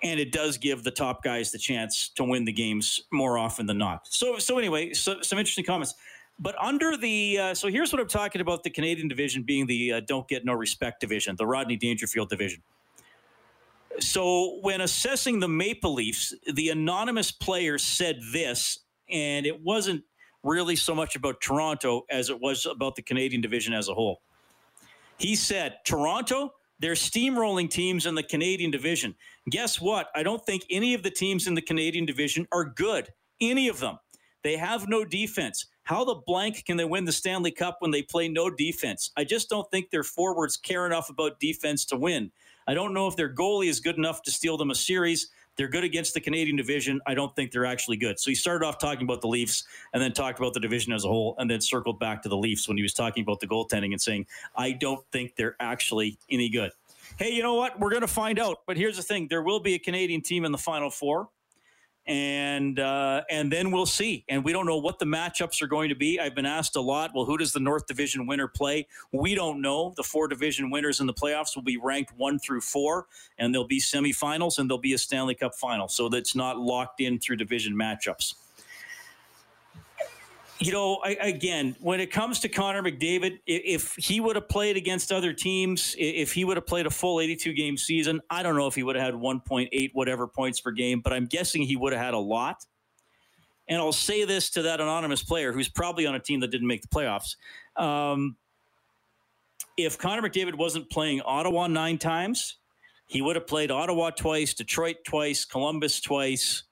and 0.05 0.21
it 0.21 0.31
does 0.31 0.59
give 0.59 0.85
the 0.85 0.91
top 0.91 1.23
guys 1.23 1.51
the 1.51 1.59
chance 1.59 2.11
to 2.11 2.23
win 2.25 2.45
the 2.45 2.53
games 2.53 3.03
more 3.11 3.39
often 3.39 3.67
than 3.67 3.79
not. 3.79 4.07
So, 4.11 4.39
so 4.39 4.59
anyway, 4.59 4.93
so, 4.93 5.23
some 5.23 5.39
interesting 5.39 5.65
comments. 5.65 5.95
But 6.39 6.57
under 6.61 6.97
the 6.97 7.39
uh, 7.39 7.55
so 7.55 7.69
here's 7.69 7.93
what 7.93 8.01
I'm 8.01 8.09
talking 8.09 8.41
about: 8.41 8.63
the 8.63 8.71
Canadian 8.71 9.09
division 9.09 9.43
being 9.43 9.67
the 9.67 9.93
uh, 9.95 10.01
don't 10.01 10.27
get 10.29 10.45
no 10.45 10.53
respect 10.53 11.01
division, 11.01 11.37
the 11.37 11.47
Rodney 11.47 11.77
Dangerfield 11.77 12.29
division. 12.29 12.63
So 14.01 14.59
when 14.61 14.81
assessing 14.81 15.39
the 15.39 15.49
Maple 15.49 15.95
Leafs, 15.95 16.35
the 16.53 16.71
anonymous 16.71 17.31
player 17.31 17.79
said 17.79 18.19
this, 18.33 18.81
and 19.09 19.47
it 19.47 19.63
wasn't 19.63 20.03
really 20.43 20.77
so 20.77 20.95
much 20.95 21.15
about 21.15 21.41
Toronto 21.41 22.05
as 22.11 22.29
it 22.29 22.41
was 22.41 22.67
about 22.67 22.97
the 22.97 23.03
Canadian 23.03 23.41
division 23.41 23.73
as 23.73 23.89
a 23.89 23.95
whole. 23.95 24.21
He 25.19 25.37
said, 25.37 25.77
Toronto, 25.85 26.55
they're 26.81 26.95
steamrolling 26.95 27.71
teams 27.71 28.05
in 28.05 28.15
the 28.15 28.23
Canadian 28.23 28.71
division. 28.71 29.15
Guess 29.49 29.81
what? 29.81 30.09
I 30.15 30.23
don't 30.23 30.45
think 30.45 30.65
any 30.71 30.95
of 30.95 31.03
the 31.03 31.11
teams 31.11 31.47
in 31.47 31.55
the 31.55 31.63
Canadian 31.63 32.05
division 32.05 32.47
are 32.53 32.65
good. 32.65 33.11
Any 33.41 33.69
of 33.69 33.81
them. 33.81 33.99
They 34.43 34.57
have 34.57 34.89
no 34.89 35.05
defense. 35.05 35.67
How 35.85 36.03
the 36.03 36.15
blank 36.15 36.65
can 36.65 36.79
they 36.79 36.85
win 36.87 37.05
the 37.05 37.13
Stanley 37.13 37.51
Cup 37.51 37.77
when 37.81 37.91
they 37.91 38.03
play 38.03 38.27
no 38.27 38.49
defense? 38.49 39.11
I 39.19 39.25
just 39.25 39.51
don't 39.51 39.71
think 39.71 39.91
their 39.91 40.03
forwards 40.03 40.57
care 40.57 40.87
enough 40.87 41.11
about 41.11 41.39
defense 41.39 41.85
to 41.87 41.97
win. 41.97 42.33
I 42.67 42.73
don't 42.73 42.95
know 42.95 43.07
if 43.07 43.17
their 43.17 43.33
goalie 43.33 43.69
is 43.69 43.81
good 43.81 43.99
enough 43.99 44.23
to 44.23 44.31
steal 44.31 44.57
them 44.57 44.71
a 44.71 44.75
series. 44.75 45.29
They're 45.57 45.69
good 45.69 45.85
against 45.85 46.15
the 46.15 46.21
Canadian 46.21 46.57
division. 46.57 47.03
I 47.07 47.15
don't 47.15 47.37
think 47.37 47.53
they're 47.53 47.67
actually 47.67 47.99
good. 47.99 48.19
So 48.19 48.31
he 48.31 48.35
started 48.35 48.65
off 48.65 48.79
talking 48.79 49.05
about 49.05 49.21
the 49.21 49.29
Leafs 49.29 49.65
and 49.93 50.03
then 50.03 50.13
talked 50.13 50.39
about 50.39 50.55
the 50.55 50.61
division 50.61 50.93
as 50.95 51.05
a 51.05 51.09
whole 51.09 51.35
and 51.39 51.51
then 51.51 51.61
circled 51.61 52.01
back 52.01 52.23
to 52.23 52.31
the 52.31 52.37
Leafs 52.37 52.67
when 52.67 52.79
he 52.79 52.83
was 52.83 52.95
talking 52.95 53.23
about 53.23 53.41
the 53.41 53.47
goaltending 53.47 53.93
and 53.93 54.01
saying, 54.01 54.27
I 54.57 54.73
don't 54.73 55.05
think 55.13 55.37
they're 55.37 55.55
actually 55.61 56.19
any 56.31 56.49
good. 56.49 56.73
Hey, 57.19 57.31
you 57.31 57.43
know 57.43 57.55
what? 57.55 57.79
We're 57.79 57.91
going 57.91 58.01
to 58.01 58.09
find 58.09 58.39
out. 58.39 58.63
But 58.67 58.79
here's 58.79 58.97
the 58.97 59.03
thing 59.03 59.29
there 59.29 59.43
will 59.43 59.61
be 59.61 59.75
a 59.75 59.79
Canadian 59.79 60.23
team 60.23 60.47
in 60.47 60.51
the 60.51 60.59
Final 60.59 60.91
Four 60.91 61.29
and 62.07 62.79
uh, 62.79 63.23
and 63.31 63.51
then 63.51 63.71
we'll 63.71 63.87
see. 63.87 64.25
And 64.29 64.45
we 64.45 64.53
don't 64.53 64.67
know 64.67 64.77
what 64.77 64.99
the 64.99 65.05
matchups 65.07 65.63
are 65.63 65.67
going 65.67 65.89
to 65.89 65.95
be. 65.95 66.21
I've 66.21 66.35
been 66.35 66.47
asked 66.47 66.77
a 66.77 66.81
lot. 66.81 67.13
Well, 67.15 67.25
who 67.25 67.39
does 67.39 67.53
the 67.53 67.61
North 67.61 67.87
Division 67.87 68.27
winner 68.27 68.49
play? 68.49 68.87
We 69.13 69.35
don't 69.35 69.61
know. 69.61 69.95
The 69.97 70.03
four 70.03 70.29
division 70.29 70.71
winners 70.71 71.01
in 71.01 71.07
the 71.07 71.15
playoffs 71.15 71.55
will 71.55 71.63
be 71.63 71.77
ranked 71.77 72.13
one 72.17 72.39
through 72.39 72.61
four, 72.61 73.07
and 73.39 73.55
there'll 73.55 73.67
be 73.67 73.81
semifinals 73.81 74.59
and 74.59 74.69
there'll 74.69 74.79
be 74.79 74.93
a 74.93 74.99
Stanley 74.99 75.35
Cup 75.35 75.55
final. 75.55 75.89
So 75.89 76.09
that's 76.09 76.35
not 76.35 76.59
locked 76.59 77.01
in 77.01 77.19
through 77.19 77.37
division 77.37 77.75
matchups 77.75 78.35
you 80.61 80.73
know, 80.73 81.01
I, 81.05 81.11
again, 81.21 81.77
when 81.81 82.01
it 82.01 82.11
comes 82.13 82.41
to 82.41 82.49
Connor 82.49 82.83
McDavid, 82.83 83.41
if 83.47 83.95
he 83.97 84.21
would 84.21 84.37
have 84.37 84.49
played 84.49 84.77
against 84.77 85.11
other 85.11 85.33
teams, 85.33 85.97
if 85.99 86.33
he 86.33 86.45
would 86.45 86.57
have 86.57 86.67
played 86.67 86.87
a 86.87 86.91
full 86.91 87.21
82 87.21 87.53
game 87.55 87.77
season, 87.77 88.21
I 88.31 88.43
don't 88.43 88.57
know 88.57 88.67
if 88.67 88.75
he 88.75 88.83
would 88.83 88.97
have 88.97 89.05
had 89.05 89.15
1.8 89.15 89.91
whatever 89.95 90.27
points 90.27 90.61
per 90.61 90.71
game, 90.71 91.01
but 91.01 91.13
I'm 91.13 91.27
guessing 91.27 91.63
he 91.63 91.77
would 91.77 91.93
have 91.93 92.03
had 92.03 92.15
a 92.15 92.19
lot. 92.19 92.65
And 93.67 93.79
I'll 93.79 93.93
say 93.93 94.25
this 94.25 94.51
to 94.51 94.63
that 94.63 94.81
anonymous 94.81 95.23
player 95.23 95.53
who's 95.53 95.69
probably 95.69 96.07
on 96.07 96.15
a 96.15 96.21
team 96.21 96.41
that 96.41 96.51
didn't 96.51 96.67
make 96.67 96.83
the 96.83 96.89
playoffs. 96.89 97.37
Um, 97.77 98.37
if 99.77 99.99
Connor 99.99 100.29
McDavid 100.29 100.55
wasn't 100.55 100.91
playing 100.91 101.21
Ottawa 101.23 101.67
nine 101.67 101.99
times, 101.99 102.59
he 103.07 103.23
would 103.23 103.37
have 103.37 103.47
played 103.47 103.71
Ottawa 103.71 104.11
twice, 104.11 104.55
Detroit 104.55 104.97
twice, 105.05 105.45
Columbus 105.45 106.01
twice, 106.01 106.65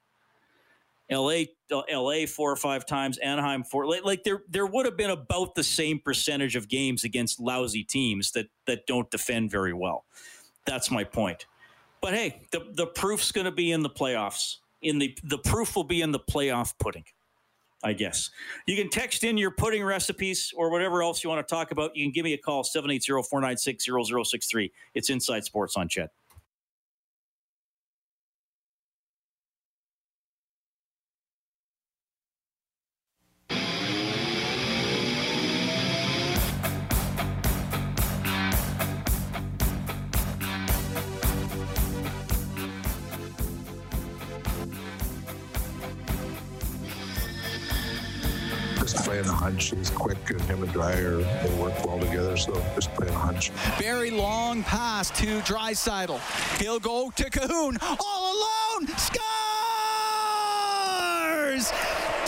LA, 1.12 1.44
uh, 1.70 1.82
LA 1.92 2.26
four 2.26 2.50
or 2.50 2.56
five 2.56 2.86
times, 2.86 3.18
Anaheim 3.18 3.64
four. 3.64 3.86
Like, 3.86 4.04
like 4.04 4.24
there, 4.24 4.42
there 4.48 4.66
would 4.66 4.86
have 4.86 4.96
been 4.96 5.10
about 5.10 5.54
the 5.54 5.64
same 5.64 5.98
percentage 5.98 6.56
of 6.56 6.68
games 6.68 7.04
against 7.04 7.40
lousy 7.40 7.84
teams 7.84 8.32
that 8.32 8.46
that 8.66 8.86
don't 8.86 9.10
defend 9.10 9.50
very 9.50 9.72
well. 9.72 10.04
That's 10.66 10.90
my 10.90 11.04
point. 11.04 11.46
But 12.00 12.14
hey, 12.14 12.42
the 12.50 12.66
the 12.72 12.86
proof's 12.86 13.32
going 13.32 13.44
to 13.44 13.52
be 13.52 13.72
in 13.72 13.82
the 13.82 13.90
playoffs. 13.90 14.56
In 14.82 14.98
the 14.98 15.16
the 15.24 15.38
proof 15.38 15.76
will 15.76 15.84
be 15.84 16.02
in 16.02 16.12
the 16.12 16.20
playoff 16.20 16.74
pudding. 16.78 17.04
I 17.84 17.92
guess. 17.94 18.30
You 18.66 18.76
can 18.76 18.90
text 18.90 19.24
in 19.24 19.36
your 19.36 19.50
pudding 19.50 19.82
recipes 19.82 20.52
or 20.56 20.70
whatever 20.70 21.02
else 21.02 21.24
you 21.24 21.30
want 21.30 21.46
to 21.46 21.52
talk 21.52 21.72
about. 21.72 21.96
You 21.96 22.04
can 22.04 22.12
give 22.12 22.24
me 22.24 22.32
a 22.32 22.38
call, 22.38 22.62
780 22.62 23.28
496 23.28 23.84
0063. 23.84 24.72
It's 24.94 25.10
Inside 25.10 25.44
Sports 25.44 25.76
on 25.76 25.88
Ched. 25.88 26.06
Just 48.92 49.06
playing 49.06 49.24
a 49.24 49.32
hunch. 49.32 49.70
He's 49.70 49.88
quick, 49.88 50.18
and 50.28 50.40
him 50.42 50.62
and 50.62 50.70
Dreyer 50.70 51.16
they 51.16 51.54
work 51.58 51.72
well 51.86 51.98
together. 51.98 52.36
So 52.36 52.52
just 52.74 52.92
playing 52.94 53.14
a 53.14 53.18
hunch. 53.18 53.48
Very 53.78 54.10
long 54.10 54.62
pass 54.64 55.08
to 55.12 55.40
Draisaitl. 55.40 56.20
He'll 56.60 56.78
go 56.78 57.10
to 57.16 57.24
Kahun 57.30 57.78
all 57.80 58.34
alone. 58.36 58.86
Scores! 58.98 59.22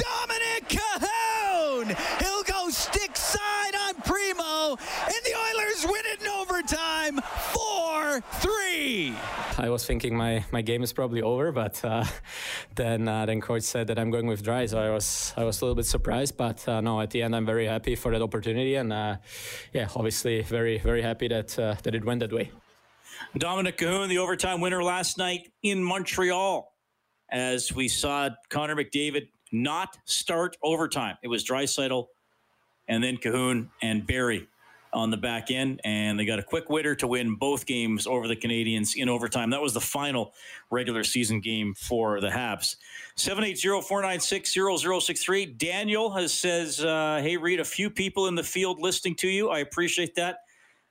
Dominik 0.00 0.68
Kahun! 0.70 1.94
He'll 2.22 2.44
go 2.44 2.70
stick 2.70 3.14
side 3.14 3.74
on 3.86 3.96
Primeau, 3.96 4.78
and 5.04 5.22
the 5.22 5.34
Oilers 5.36 5.84
win 5.84 6.02
it 6.14 6.22
in 6.22 6.28
overtime. 6.28 7.20
4 7.52 8.22
3. 8.94 9.14
I 9.58 9.68
was 9.70 9.84
thinking 9.84 10.16
my, 10.16 10.44
my 10.52 10.62
game 10.62 10.82
is 10.82 10.92
probably 10.92 11.22
over, 11.22 11.50
but 11.52 11.84
uh, 11.84 12.04
then 12.74 13.08
uh, 13.08 13.26
then 13.26 13.40
coach 13.40 13.62
said 13.62 13.88
that 13.88 13.98
I'm 13.98 14.10
going 14.10 14.26
with 14.26 14.42
dry, 14.42 14.66
so 14.66 14.78
I 14.78 14.90
was 14.90 15.34
I 15.36 15.44
was 15.44 15.60
a 15.60 15.64
little 15.64 15.74
bit 15.74 15.86
surprised, 15.86 16.36
but 16.36 16.66
uh, 16.68 16.80
no, 16.80 17.00
at 17.00 17.10
the 17.10 17.22
end 17.22 17.34
I'm 17.34 17.46
very 17.46 17.66
happy 17.66 17.96
for 17.96 18.12
that 18.12 18.22
opportunity, 18.22 18.76
and 18.76 18.92
uh, 18.92 19.16
yeah, 19.72 19.88
obviously 19.96 20.42
very 20.42 20.78
very 20.78 21.02
happy 21.02 21.28
that 21.28 21.58
uh, 21.58 21.74
that 21.82 21.94
it 21.94 22.04
went 22.04 22.20
that 22.20 22.32
way. 22.32 22.50
Dominik 23.38 23.78
Kahun, 23.78 24.08
the 24.08 24.18
overtime 24.18 24.60
winner 24.60 24.82
last 24.82 25.18
night 25.18 25.50
in 25.62 25.82
Montreal, 25.82 26.72
as 27.30 27.72
we 27.72 27.88
saw 27.88 28.30
Connor 28.48 28.76
McDavid 28.76 29.28
not 29.52 29.96
start 30.04 30.56
overtime. 30.62 31.16
It 31.22 31.28
was 31.28 31.44
Draisaitl 31.44 32.06
and 32.88 33.02
then 33.02 33.16
Kahun 33.16 33.68
and 33.82 34.06
Barrie 34.06 34.48
on 34.94 35.10
the 35.10 35.16
back 35.16 35.50
end, 35.50 35.80
and 35.84 36.16
they 36.18 36.24
got 36.24 36.38
a 36.38 36.42
quick 36.42 36.70
winner 36.70 36.94
to 36.94 37.06
win 37.06 37.34
both 37.34 37.66
games 37.66 38.06
over 38.06 38.26
the 38.28 38.36
Canadiens 38.36 38.96
in 38.96 39.08
overtime. 39.08 39.50
That 39.50 39.60
was 39.60 39.74
the 39.74 39.80
final 39.80 40.32
regular 40.70 41.04
season 41.04 41.40
game 41.40 41.74
for 41.74 42.20
the 42.20 42.28
Habs. 42.28 42.76
780-496-0063. 43.18 45.58
Daniel 45.58 46.10
has 46.10 46.32
says, 46.32 46.82
uh, 46.84 47.20
hey, 47.22 47.36
Reid, 47.36 47.60
a 47.60 47.64
few 47.64 47.90
people 47.90 48.28
in 48.28 48.34
the 48.34 48.42
field 48.42 48.80
listening 48.80 49.14
to 49.16 49.28
you. 49.28 49.50
I 49.50 49.58
appreciate 49.58 50.14
that. 50.14 50.38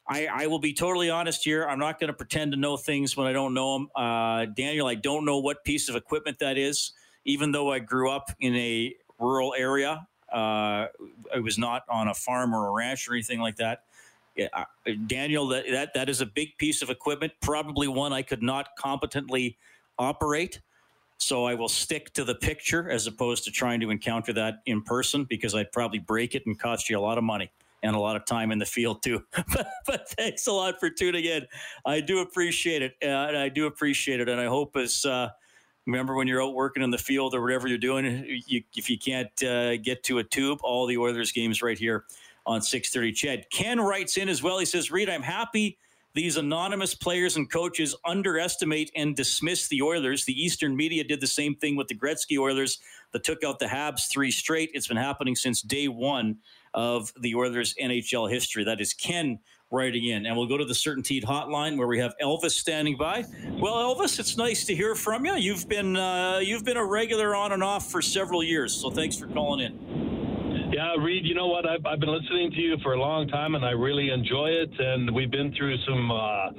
I, 0.07 0.27
I 0.27 0.47
will 0.47 0.59
be 0.59 0.73
totally 0.73 1.09
honest 1.09 1.45
here. 1.45 1.65
I'm 1.65 1.79
not 1.79 1.99
going 1.99 2.09
to 2.09 2.13
pretend 2.13 2.51
to 2.51 2.57
know 2.57 2.75
things 2.75 3.15
when 3.15 3.25
I 3.25 3.33
don't 3.33 3.53
know 3.53 3.77
them. 3.77 3.87
Uh, 3.95 4.45
Daniel, 4.45 4.87
I 4.87 4.95
don't 4.95 5.23
know 5.25 5.39
what 5.39 5.63
piece 5.63 5.87
of 5.87 5.95
equipment 5.95 6.39
that 6.39 6.57
is, 6.57 6.91
even 7.25 7.53
though 7.53 7.71
I 7.71 7.79
grew 7.79 8.09
up 8.09 8.31
in 8.39 8.55
a 8.55 8.95
rural 9.17 9.53
area. 9.57 10.05
Uh, 10.31 10.87
I 11.33 11.39
was 11.41 11.57
not 11.57 11.83
on 11.89 12.07
a 12.07 12.13
farm 12.13 12.53
or 12.53 12.67
a 12.67 12.71
ranch 12.71 13.07
or 13.07 13.13
anything 13.13 13.39
like 13.39 13.55
that. 13.57 13.83
Daniel, 15.07 15.47
that, 15.47 15.65
that 15.69 15.93
that 15.93 16.09
is 16.09 16.21
a 16.21 16.25
big 16.25 16.57
piece 16.57 16.81
of 16.81 16.89
equipment, 16.89 17.33
probably 17.41 17.87
one 17.87 18.13
I 18.13 18.21
could 18.21 18.41
not 18.41 18.69
competently 18.77 19.57
operate. 19.99 20.61
So 21.17 21.45
I 21.45 21.53
will 21.53 21.69
stick 21.69 22.13
to 22.13 22.23
the 22.23 22.35
picture 22.35 22.89
as 22.89 23.07
opposed 23.07 23.45
to 23.45 23.51
trying 23.51 23.79
to 23.81 23.91
encounter 23.91 24.33
that 24.33 24.61
in 24.65 24.81
person 24.81 25.23
because 25.23 25.55
I'd 25.55 25.71
probably 25.71 25.99
break 25.99 26.35
it 26.35 26.43
and 26.45 26.59
cost 26.59 26.89
you 26.89 26.97
a 26.97 26.99
lot 26.99 27.17
of 27.17 27.23
money 27.23 27.49
and 27.81 27.95
a 27.95 27.99
lot 27.99 28.15
of 28.15 28.25
time 28.25 28.51
in 28.51 28.59
the 28.59 28.65
field 28.65 29.03
too. 29.03 29.23
but, 29.53 29.67
but 29.85 30.09
thanks 30.09 30.47
a 30.47 30.51
lot 30.51 30.79
for 30.79 30.89
tuning 30.89 31.25
in. 31.25 31.45
I 31.85 32.01
do 32.01 32.19
appreciate 32.19 32.81
it. 32.81 32.95
Uh, 33.01 33.07
and 33.07 33.37
I 33.37 33.49
do 33.49 33.67
appreciate 33.67 34.19
it. 34.19 34.27
And 34.27 34.39
I 34.39 34.47
hope 34.47 34.75
as 34.75 35.05
uh, 35.05 35.29
remember 35.85 36.15
when 36.15 36.27
you're 36.27 36.43
out 36.43 36.55
working 36.55 36.83
in 36.83 36.91
the 36.91 36.97
field 36.97 37.35
or 37.35 37.41
whatever 37.41 37.67
you're 37.67 37.77
doing, 37.77 38.41
you, 38.47 38.63
if 38.75 38.89
you 38.89 38.97
can't 38.97 39.43
uh, 39.43 39.77
get 39.77 40.03
to 40.03 40.17
a 40.17 40.23
tube, 40.23 40.59
all 40.63 40.87
the 40.87 40.97
Oilers 40.97 41.31
games 41.31 41.61
right 41.61 41.77
here 41.77 42.05
on 42.45 42.61
630 42.61 43.13
Ched. 43.13 43.43
Ken 43.51 43.79
writes 43.79 44.17
in 44.17 44.29
as 44.29 44.43
well. 44.43 44.59
He 44.59 44.65
says, 44.65 44.91
Reid, 44.91 45.09
I'm 45.09 45.23
happy 45.23 45.77
these 46.13 46.37
anonymous 46.37 46.93
players 46.93 47.37
and 47.37 47.49
coaches 47.51 47.95
underestimate 48.05 48.91
and 48.95 49.15
dismiss 49.15 49.67
the 49.67 49.81
Oilers. 49.81 50.25
The 50.25 50.39
Eastern 50.39 50.75
media 50.75 51.03
did 51.03 51.19
the 51.19 51.27
same 51.27 51.55
thing 51.55 51.75
with 51.75 51.87
the 51.87 51.95
Gretzky 51.95 52.37
Oilers 52.37 52.79
that 53.13 53.23
took 53.23 53.43
out 53.43 53.57
the 53.57 53.65
Habs 53.65 54.07
three 54.09 54.29
straight. 54.29 54.69
It's 54.73 54.87
been 54.87 54.97
happening 54.97 55.35
since 55.35 55.61
day 55.61 55.87
one 55.87 56.37
of 56.75 57.11
the 57.19 57.33
Oilers 57.33 57.73
NHL 57.81 58.29
history. 58.29 58.63
That 58.63 58.79
is 58.79 58.93
Ken 58.93 59.39
writing 59.71 60.05
in. 60.05 60.27
And 60.27 60.37
we'll 60.37 60.47
go 60.47 60.57
to 60.57 60.65
the 60.65 60.73
Certainteed 60.73 61.23
hotline 61.23 61.77
where 61.77 61.87
we 61.87 61.97
have 61.97 62.13
Elvis 62.21 62.51
standing 62.51 62.95
by. 62.95 63.25
Well, 63.59 63.95
Elvis, 63.95 64.19
it's 64.19 64.37
nice 64.37 64.65
to 64.65 64.75
hear 64.75 64.93
from 64.93 65.25
you. 65.25 65.33
You've 65.33 65.67
been 65.67 65.97
uh, 65.97 66.39
you've 66.43 66.63
been 66.63 66.77
a 66.77 66.85
regular 66.85 67.35
on 67.35 67.53
and 67.53 67.63
off 67.63 67.89
for 67.89 68.03
several 68.03 68.43
years, 68.43 68.71
so 68.71 68.91
thanks 68.91 69.17
for 69.17 69.25
calling 69.27 69.65
in. 69.65 70.02
Yeah, 70.73 70.95
Reid, 70.97 71.23
you 71.23 71.35
know 71.35 71.45
what? 71.45 71.69
I've, 71.69 71.85
I've 71.85 71.99
been 71.99 72.09
listening 72.11 72.49
to 72.49 72.57
you 72.57 72.77
for 72.81 72.93
a 72.93 72.99
long 72.99 73.27
time, 73.27 73.53
and 73.53 73.63
I 73.63 73.71
really 73.77 74.09
enjoy 74.09 74.47
it. 74.47 74.71
And 74.79 75.13
we've 75.13 75.29
been 75.29 75.53
through 75.53 75.77
some 75.87 76.09
uh, 76.09 76.49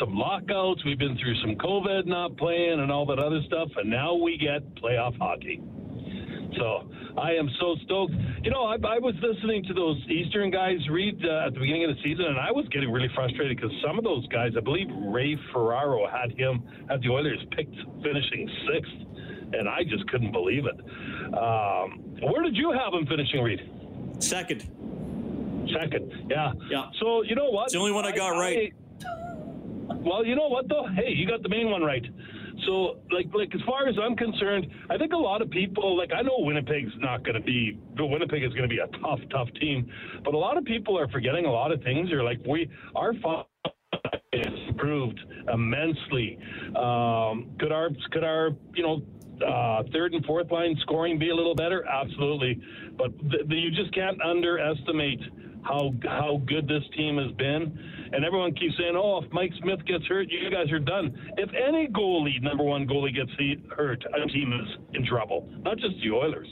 some 0.00 0.12
lockouts. 0.16 0.84
We've 0.84 0.98
been 0.98 1.16
through 1.16 1.36
some 1.40 1.54
COVID 1.54 2.04
not 2.06 2.36
playing 2.36 2.80
and 2.80 2.90
all 2.90 3.06
that 3.06 3.20
other 3.20 3.40
stuff, 3.46 3.68
and 3.76 3.88
now 3.88 4.14
we 4.14 4.36
get 4.36 4.66
playoff 4.74 5.16
hockey. 5.18 5.62
So 6.58 6.90
I 7.16 7.30
am 7.38 7.48
so 7.60 7.76
stoked. 7.84 8.12
You 8.42 8.50
know, 8.50 8.64
I, 8.64 8.74
I 8.74 8.98
was 8.98 9.14
listening 9.22 9.62
to 9.68 9.74
those 9.74 9.98
Eastern 10.10 10.50
guys 10.50 10.78
read 10.90 11.14
uh, 11.24 11.46
at 11.46 11.54
the 11.54 11.60
beginning 11.60 11.84
of 11.84 11.94
the 11.94 12.02
season, 12.02 12.24
and 12.26 12.38
I 12.38 12.50
was 12.50 12.66
getting 12.72 12.90
really 12.90 13.10
frustrated 13.14 13.56
because 13.56 13.70
some 13.86 13.98
of 13.98 14.02
those 14.02 14.26
guys, 14.34 14.50
I 14.56 14.60
believe 14.60 14.88
Ray 15.14 15.38
Ferraro 15.52 16.10
had 16.10 16.36
him 16.36 16.64
at 16.90 17.00
the 17.02 17.10
Oilers 17.10 17.38
picked 17.54 17.76
finishing 18.02 18.50
sixth, 18.66 19.09
and 19.52 19.68
I 19.68 19.84
just 19.84 20.06
couldn't 20.08 20.32
believe 20.32 20.64
it. 20.66 20.78
Um, 21.34 22.00
where 22.22 22.42
did 22.42 22.56
you 22.56 22.72
have 22.72 22.92
him 22.94 23.06
finishing, 23.06 23.42
Reid? 23.42 23.60
Second. 24.18 24.62
Second, 25.72 26.26
yeah. 26.28 26.52
Yeah. 26.70 26.86
So 27.00 27.22
you 27.22 27.34
know 27.34 27.50
what? 27.50 27.64
It's 27.64 27.74
the 27.74 27.78
only 27.78 27.92
one 27.92 28.04
I 28.04 28.12
got 28.12 28.30
right. 28.30 28.72
I, 28.72 29.94
well, 29.94 30.24
you 30.24 30.34
know 30.34 30.48
what 30.48 30.68
though? 30.68 30.86
Hey, 30.94 31.12
you 31.12 31.26
got 31.26 31.42
the 31.42 31.48
main 31.48 31.70
one 31.70 31.82
right. 31.82 32.04
So, 32.66 32.98
like, 33.10 33.26
like 33.34 33.54
as 33.54 33.60
far 33.62 33.88
as 33.88 33.96
I'm 34.00 34.16
concerned, 34.16 34.66
I 34.90 34.98
think 34.98 35.12
a 35.12 35.16
lot 35.16 35.40
of 35.40 35.50
people, 35.50 35.96
like, 35.96 36.12
I 36.12 36.22
know 36.22 36.36
Winnipeg's 36.40 36.92
not 36.98 37.24
going 37.24 37.34
to 37.34 37.40
be, 37.40 37.78
Winnipeg 37.98 38.42
is 38.44 38.50
going 38.50 38.68
to 38.68 38.68
be 38.68 38.80
a 38.80 38.86
tough, 38.98 39.20
tough 39.30 39.48
team, 39.60 39.90
but 40.24 40.34
a 40.34 40.38
lot 40.38 40.58
of 40.58 40.64
people 40.64 40.98
are 40.98 41.08
forgetting 41.08 41.46
a 41.46 41.50
lot 41.50 41.72
of 41.72 41.82
things. 41.82 42.10
You're 42.10 42.24
like, 42.24 42.38
we, 42.46 42.68
our 42.94 43.14
is 44.32 44.68
improved 44.68 45.18
immensely. 45.52 46.38
Um, 46.76 47.50
could 47.58 47.72
our, 47.72 47.90
could 48.12 48.24
our, 48.24 48.50
you 48.74 48.82
know, 48.82 49.02
uh, 49.42 49.82
third 49.92 50.14
and 50.14 50.24
fourth 50.24 50.50
line 50.50 50.76
scoring 50.82 51.18
be 51.18 51.30
a 51.30 51.34
little 51.34 51.54
better? 51.54 51.86
Absolutely, 51.86 52.60
but 52.96 53.18
th- 53.30 53.44
you 53.48 53.70
just 53.70 53.92
can't 53.94 54.20
underestimate 54.22 55.20
how 55.62 55.92
how 56.04 56.40
good 56.46 56.66
this 56.66 56.82
team 56.96 57.18
has 57.18 57.32
been. 57.32 57.78
And 58.12 58.24
everyone 58.24 58.54
keeps 58.54 58.76
saying, 58.76 58.94
"Oh, 58.96 59.22
if 59.22 59.32
Mike 59.32 59.52
Smith 59.62 59.84
gets 59.86 60.04
hurt, 60.06 60.28
you 60.30 60.50
guys 60.50 60.70
are 60.72 60.80
done." 60.80 61.16
If 61.36 61.50
any 61.54 61.86
goalie, 61.88 62.42
number 62.42 62.64
one 62.64 62.86
goalie, 62.86 63.14
gets 63.14 63.30
hurt, 63.70 64.04
a 64.14 64.26
team 64.28 64.52
is 64.52 64.76
in 64.94 65.06
trouble. 65.06 65.48
Not 65.62 65.78
just 65.78 65.94
the 66.02 66.10
Oilers. 66.10 66.48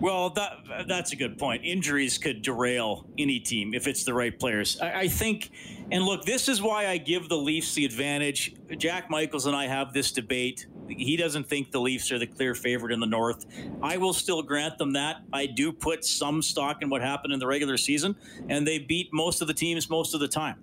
Well, 0.00 0.30
that 0.30 0.86
that's 0.86 1.12
a 1.12 1.16
good 1.16 1.38
point. 1.38 1.64
Injuries 1.64 2.18
could 2.18 2.42
derail 2.42 3.06
any 3.18 3.40
team 3.40 3.74
if 3.74 3.88
it's 3.88 4.04
the 4.04 4.14
right 4.14 4.38
players. 4.38 4.80
I, 4.80 5.00
I, 5.00 5.08
think, 5.08 5.50
and 5.90 6.04
look, 6.04 6.24
this 6.24 6.48
is 6.48 6.62
why 6.62 6.86
I 6.86 6.98
give 6.98 7.28
the 7.28 7.36
Leafs 7.36 7.74
the 7.74 7.84
advantage. 7.84 8.54
Jack 8.76 9.10
Michaels 9.10 9.46
and 9.46 9.56
I 9.56 9.66
have 9.66 9.92
this 9.92 10.12
debate. 10.12 10.66
He 10.88 11.16
doesn't 11.16 11.48
think 11.48 11.70
the 11.70 11.80
Leafs 11.80 12.10
are 12.12 12.18
the 12.18 12.26
clear 12.26 12.54
favorite 12.54 12.92
in 12.92 13.00
the 13.00 13.06
North. 13.06 13.46
I 13.82 13.96
will 13.96 14.12
still 14.12 14.42
grant 14.42 14.78
them 14.78 14.92
that. 14.92 15.22
I 15.32 15.46
do 15.46 15.72
put 15.72 16.04
some 16.04 16.42
stock 16.42 16.82
in 16.82 16.88
what 16.88 17.02
happened 17.02 17.32
in 17.32 17.38
the 17.38 17.46
regular 17.46 17.76
season, 17.76 18.16
and 18.48 18.66
they 18.66 18.78
beat 18.78 19.12
most 19.12 19.40
of 19.40 19.48
the 19.48 19.54
teams 19.54 19.90
most 19.90 20.14
of 20.14 20.20
the 20.20 20.28
time. 20.28 20.62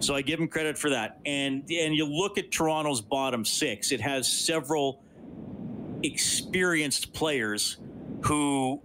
So 0.00 0.14
I 0.14 0.22
give 0.22 0.38
them 0.38 0.48
credit 0.48 0.76
for 0.76 0.90
that. 0.90 1.20
And 1.24 1.62
and 1.70 1.94
you 1.94 2.04
look 2.06 2.38
at 2.38 2.50
Toronto's 2.50 3.00
bottom 3.00 3.44
six; 3.44 3.92
it 3.92 4.00
has 4.00 4.30
several 4.30 5.02
experienced 6.02 7.12
players 7.12 7.78
who 8.22 8.80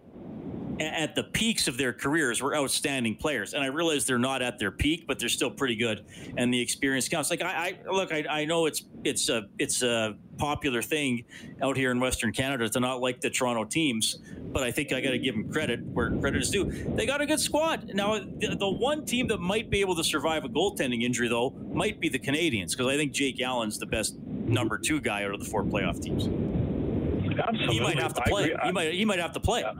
at 0.80 1.16
the 1.16 1.24
peaks 1.24 1.68
of 1.68 1.78
their 1.78 1.94
careers 1.94 2.42
were 2.42 2.56
outstanding 2.56 3.16
players. 3.16 3.54
And 3.54 3.64
I 3.64 3.68
realize 3.68 4.06
they're 4.06 4.20
not 4.20 4.42
at 4.42 4.60
their 4.60 4.72
peak, 4.72 5.06
but 5.08 5.20
they're 5.20 5.30
still 5.30 5.52
pretty 5.52 5.76
good. 5.76 6.06
And 6.38 6.54
the 6.54 6.62
experience 6.62 7.08
counts. 7.10 7.30
Like 7.30 7.42
I, 7.42 7.78
I 7.88 7.92
look, 7.92 8.12
I, 8.12 8.26
I, 8.30 8.46
know 8.46 8.66
it's 8.66 8.84
it's 9.04 9.30
a 9.30 9.48
it's 9.58 9.82
a 9.82 10.16
popular 10.38 10.82
thing 10.82 11.26
out 11.62 11.78
here 11.78 11.92
in 11.92 12.00
Western 12.00 12.32
Canada 12.32 12.70
to 12.70 12.80
not 12.80 13.02
like 13.02 13.22
the 13.22 13.30
Toronto 13.30 13.64
teams, 13.64 14.20
but 14.52 14.64
I 14.64 14.72
think 14.72 14.94
I 14.94 15.02
got 15.02 15.12
to 15.12 15.20
give 15.20 15.36
them 15.36 15.52
credit 15.52 15.84
where 15.86 16.12
credit 16.12 16.42
is 16.42 16.50
due. 16.50 16.66
They 16.96 17.06
got 17.06 17.22
a 17.22 17.26
good 17.26 17.40
squad. 17.40 17.92
Now, 17.94 18.20
the, 18.20 18.56
the 18.58 18.70
one 18.70 19.06
team 19.06 19.28
that 19.28 19.40
might 19.40 19.70
be 19.70 19.82
able 19.82 19.96
to 19.96 20.04
survive 20.04 20.46
a 20.46 20.50
goaltending 20.50 21.04
injury 21.04 21.28
though 21.28 21.52
might 21.74 22.00
be 22.00 22.10
the 22.10 22.20
Canadiens 22.20 22.72
because 22.72 22.88
I 22.88 22.98
think 22.98 23.14
Jake 23.14 23.42
Allen's 23.42 23.80
the 23.80 23.86
best 23.86 24.18
number 24.20 24.78
two 24.78 25.02
guy 25.02 25.24
out 25.24 25.34
of 25.34 25.40
the 25.40 25.46
four 25.46 25.64
playoff 25.64 26.02
teams. 26.02 26.28
Absolutely. 27.40 27.76
He 27.76 27.82
might 27.82 28.00
have 28.00 28.14
to 28.14 28.22
play. 28.22 28.56
He 28.64 28.72
might. 28.72 28.94
He 28.94 29.06
might 29.06 29.20
have 29.20 29.32
to 29.34 29.40
play. 29.40 29.62
Yeah. 29.62 29.74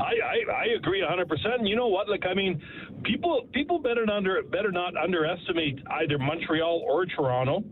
I, 0.00 0.12
I, 0.24 0.52
I 0.52 0.64
agree 0.76 1.00
100. 1.00 1.28
percent 1.28 1.66
You 1.66 1.76
know 1.76 1.88
what? 1.88 2.08
Like 2.08 2.24
I 2.26 2.34
mean, 2.34 2.60
people 3.04 3.48
people 3.52 3.78
better 3.78 4.08
under 4.10 4.42
better 4.42 4.70
not 4.70 4.96
underestimate 4.96 5.78
either 6.00 6.18
Montreal 6.18 6.84
or 6.88 7.06
Toronto 7.06 7.64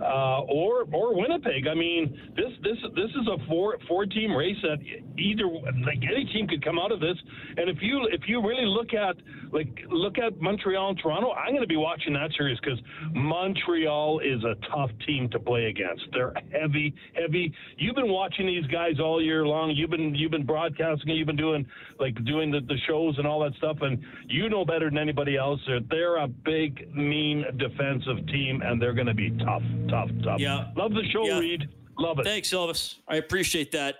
uh, 0.00 0.40
or 0.42 0.86
or 0.92 1.14
Winnipeg. 1.14 1.66
I 1.66 1.74
mean, 1.74 2.32
this 2.36 2.52
this 2.62 2.78
this 2.94 3.10
is 3.10 3.28
a 3.28 3.46
four 3.48 3.78
four 3.88 4.06
team 4.06 4.34
race 4.34 4.56
that 4.62 4.78
either 5.18 5.46
like 5.84 6.02
any 6.02 6.24
team 6.32 6.46
could 6.48 6.64
come 6.64 6.78
out 6.78 6.92
of 6.92 7.00
this. 7.00 7.16
And 7.56 7.68
if 7.68 7.78
you 7.80 8.08
if 8.12 8.22
you 8.26 8.42
really 8.42 8.66
look 8.66 8.94
at 8.94 9.16
like 9.52 9.68
look 9.90 10.18
at 10.18 10.40
Montreal 10.40 10.90
and 10.90 10.98
Toronto, 10.98 11.32
I'm 11.32 11.50
going 11.50 11.62
to 11.62 11.68
be 11.68 11.76
watching 11.76 12.12
that 12.14 12.30
series 12.36 12.58
because 12.60 12.78
Montreal 13.12 14.20
is 14.20 14.42
a 14.44 14.54
tough 14.74 14.90
team 15.06 15.28
to 15.30 15.38
play 15.38 15.66
against. 15.66 16.04
They're 16.12 16.32
heavy, 16.52 16.94
heavy. 17.14 17.52
You've 17.76 17.94
been 17.94 18.10
watching 18.10 18.46
these 18.46 18.66
guys 18.66 18.98
all 19.00 19.22
year 19.22 19.46
long. 19.46 19.70
You've 19.70 19.90
been 19.90 20.14
you've 20.14 20.32
been 20.32 20.46
broadcasting. 20.46 21.10
You've 21.10 21.26
been 21.26 21.36
doing 21.36 21.66
like 21.98 22.22
doing 22.24 22.50
the, 22.50 22.60
the 22.60 22.76
shows 22.86 23.16
and 23.18 23.26
all 23.26 23.40
that 23.40 23.54
stuff, 23.58 23.78
and 23.80 24.02
you 24.26 24.48
know 24.48 24.64
better 24.64 24.88
than 24.88 24.98
anybody 24.98 25.36
else. 25.36 25.60
They're, 25.66 25.80
they're 25.90 26.16
a 26.16 26.28
big, 26.28 26.94
mean 26.94 27.44
defensive 27.56 28.26
team, 28.26 28.62
and 28.64 28.80
they're 28.80 28.92
going 28.92 29.06
to 29.06 29.14
be 29.14 29.30
tough 29.44 29.62
tough, 29.88 30.10
tough. 30.22 30.40
Yeah. 30.40 30.70
Love 30.76 30.94
the 30.94 31.04
show, 31.04 31.24
yeah. 31.24 31.38
Reid. 31.38 31.68
Love 31.98 32.18
it. 32.18 32.24
Thanks, 32.24 32.50
Elvis. 32.50 32.96
I 33.08 33.16
appreciate 33.16 33.72
that. 33.72 33.96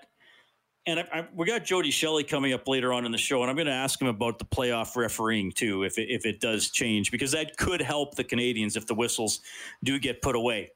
And 0.86 1.00
I, 1.00 1.04
I, 1.12 1.28
we 1.34 1.46
got 1.46 1.64
Jody 1.64 1.90
Shelley 1.90 2.24
coming 2.24 2.52
up 2.52 2.68
later 2.68 2.92
on 2.92 3.06
in 3.06 3.12
the 3.12 3.18
show, 3.18 3.40
and 3.40 3.48
I'm 3.48 3.56
going 3.56 3.66
to 3.66 3.72
ask 3.72 4.00
him 4.00 4.08
about 4.08 4.38
the 4.38 4.44
playoff 4.44 4.96
refereeing 4.96 5.50
too, 5.50 5.82
if 5.82 5.96
it, 5.96 6.10
if 6.10 6.26
it 6.26 6.40
does 6.40 6.70
change, 6.70 7.10
because 7.10 7.32
that 7.32 7.56
could 7.56 7.80
help 7.80 8.16
the 8.16 8.24
Canadiens 8.24 8.76
if 8.76 8.86
the 8.86 8.94
whistles 8.94 9.40
do 9.82 9.98
get 9.98 10.20
put 10.20 10.36
away. 10.36 10.72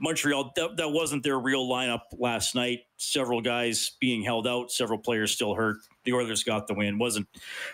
Montreal, 0.00 0.52
that, 0.56 0.76
that 0.78 0.88
wasn't 0.88 1.22
their 1.22 1.38
real 1.38 1.68
lineup 1.68 2.00
last 2.18 2.54
night. 2.54 2.80
Several 2.96 3.42
guys 3.42 3.92
being 4.00 4.22
held 4.22 4.46
out, 4.46 4.72
several 4.72 4.98
players 4.98 5.32
still 5.32 5.54
hurt. 5.54 5.76
The 6.04 6.12
Oilers 6.12 6.42
got 6.42 6.66
the 6.66 6.74
win. 6.74 6.98
wasn't 6.98 7.28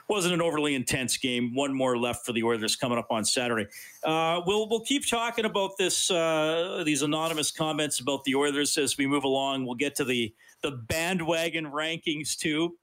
wasn't 0.08 0.34
an 0.34 0.42
overly 0.42 0.74
intense 0.74 1.16
game. 1.16 1.54
One 1.54 1.74
more 1.74 1.96
left 1.96 2.26
for 2.26 2.32
the 2.32 2.42
Oilers 2.42 2.76
coming 2.76 2.98
up 2.98 3.08
on 3.10 3.24
Saturday. 3.24 3.66
Uh, 4.04 4.42
we'll 4.46 4.68
we'll 4.68 4.84
keep 4.84 5.08
talking 5.08 5.44
about 5.44 5.72
this 5.78 6.10
uh, 6.10 6.82
these 6.84 7.02
anonymous 7.02 7.50
comments 7.50 8.00
about 8.00 8.24
the 8.24 8.34
Oilers 8.34 8.76
as 8.76 8.96
we 8.98 9.06
move 9.06 9.24
along. 9.24 9.64
We'll 9.64 9.74
get 9.74 9.94
to 9.96 10.04
the 10.04 10.34
the 10.62 10.72
bandwagon 10.88 11.66
rankings 11.66 12.36
too. 12.36 12.76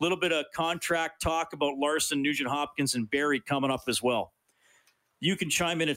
A 0.00 0.02
little 0.02 0.18
bit 0.18 0.32
of 0.32 0.46
contract 0.54 1.22
talk 1.22 1.52
about 1.52 1.76
Larsson, 1.76 2.20
Nugent 2.20 2.48
Hopkins, 2.48 2.94
and 2.94 3.10
Barrie 3.10 3.40
coming 3.40 3.70
up 3.70 3.82
as 3.88 4.02
well. 4.02 4.32
You 5.20 5.36
can 5.36 5.48
chime 5.48 5.80
in 5.80 5.88
at 5.88 5.96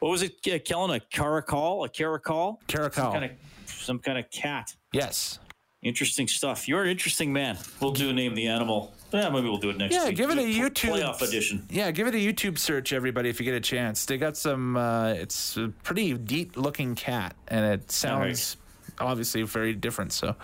What 0.00 0.10
was 0.10 0.22
it, 0.22 0.42
Kellen? 0.64 0.90
A 0.90 1.00
caracal? 1.00 1.84
A 1.84 1.88
caracal? 1.88 2.60
Caracal. 2.66 3.04
Some 3.04 3.12
kind 3.12 3.24
of, 3.24 3.30
some 3.66 3.98
kind 3.98 4.18
of 4.18 4.30
cat. 4.30 4.74
Yes. 4.92 5.38
Interesting 5.82 6.26
stuff. 6.26 6.66
You're 6.66 6.82
an 6.82 6.88
interesting 6.88 7.32
man. 7.32 7.56
We'll 7.80 7.92
do 7.92 8.12
Name 8.12 8.34
the 8.34 8.48
Animal. 8.48 8.92
Yeah, 9.12 9.28
maybe 9.30 9.48
we'll 9.48 9.58
do 9.58 9.70
it 9.70 9.76
next 9.76 9.94
yeah, 9.94 10.08
week. 10.08 10.16
give 10.16 10.30
it 10.30 10.38
a 10.38 10.42
YouTube 10.42 10.90
playoff 10.90 11.22
edition. 11.22 11.66
Yeah, 11.70 11.90
give 11.92 12.08
it 12.08 12.14
a 12.14 12.18
YouTube 12.18 12.58
search, 12.58 12.92
everybody, 12.92 13.28
if 13.28 13.38
you 13.40 13.44
get 13.44 13.54
a 13.54 13.60
chance. 13.60 14.04
They 14.04 14.18
got 14.18 14.36
some. 14.36 14.76
Uh, 14.76 15.10
it's 15.10 15.56
a 15.56 15.72
pretty 15.84 16.12
deep 16.14 16.56
looking 16.56 16.94
cat, 16.94 17.36
and 17.46 17.64
it 17.64 17.90
sounds 17.92 18.56
obviously 18.98 19.42
very 19.42 19.72
different. 19.72 20.12
So, 20.12 20.34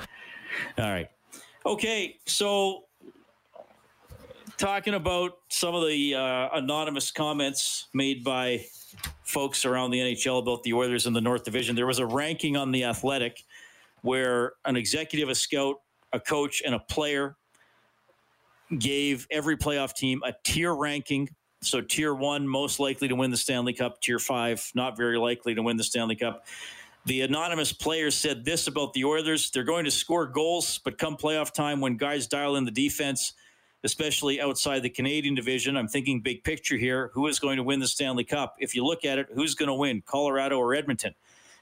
all 0.79 0.91
right, 0.91 1.11
okay. 1.67 2.17
So, 2.27 2.85
talking 4.59 4.95
about 4.95 5.39
some 5.49 5.75
of 5.75 5.87
the 5.87 6.15
uh, 6.15 6.49
anonymous 6.55 7.11
comments 7.11 7.89
made 7.93 8.25
by 8.25 8.65
folks 9.23 9.65
around 9.65 9.91
the 9.91 9.99
NHL 9.99 10.41
about 10.41 10.63
the 10.63 10.73
Oilers 10.73 11.07
in 11.07 11.13
the 11.13 11.21
North 11.21 11.45
Division, 11.45 11.77
there 11.77 11.87
was 11.87 11.99
a 11.99 12.07
ranking 12.07 12.57
on 12.57 12.73
the 12.73 12.85
Athletic 12.85 13.43
where 14.03 14.53
an 14.65 14.77
executive, 14.77 15.29
a 15.29 15.35
scout, 15.35 15.77
a 16.13 16.21
coach, 16.21 16.63
and 16.65 16.75
a 16.75 16.79
player 16.79 17.37
gave 18.79 19.27
every 19.31 19.57
playoff 19.57 19.95
team 19.95 20.23
a 20.25 20.35
tier 20.45 20.75
ranking. 20.75 21.29
So, 21.63 21.81
tier 21.81 22.15
one, 22.15 22.47
most 22.47 22.79
likely 22.79 23.09
to 23.09 23.15
win 23.15 23.31
the 23.31 23.37
Stanley 23.37 23.73
Cup. 23.73 24.01
Tier 24.03 24.19
five, 24.19 24.71
not 24.75 24.97
very 24.97 25.17
likely 25.17 25.55
to 25.55 25.63
win 25.63 25.77
the 25.77 25.85
Stanley 25.85 26.17
Cup. 26.17 26.45
The 27.07 27.23
anonymous 27.23 27.73
players 27.73 28.15
said 28.15 28.45
this 28.45 28.67
about 28.67 28.93
the 28.95 29.05
Oilers 29.05 29.51
they're 29.51 29.65
going 29.65 29.85
to 29.85 29.91
score 29.91 30.27
goals, 30.27 30.81
but 30.85 30.99
come 30.99 31.17
playoff 31.17 31.53
time, 31.53 31.81
when 31.81 31.97
guys 31.97 32.27
dial 32.27 32.57
in 32.57 32.65
the 32.65 32.71
defense, 32.71 33.33
especially 33.85 34.41
outside 34.41 34.83
the 34.83 34.91
Canadian 34.91 35.35
division, 35.35 35.77
I'm 35.77 35.89
thinking 35.89 36.21
big 36.21 36.43
picture 36.43 36.77
here 36.77 37.11
who 37.13 37.27
is 37.29 37.39
going 37.39 37.59
to 37.59 37.63
win 37.63 37.81
the 37.81 37.87
Stanley 37.87 38.25
Cup? 38.25 38.57
If 38.59 38.75
you 38.75 38.85
look 38.85 39.05
at 39.05 39.19
it, 39.19 39.29
who's 39.35 39.55
going 39.55 39.69
to 39.69 39.75
win, 39.75 40.03
Colorado 40.05 40.59
or 40.59 40.75
Edmonton? 40.75 41.15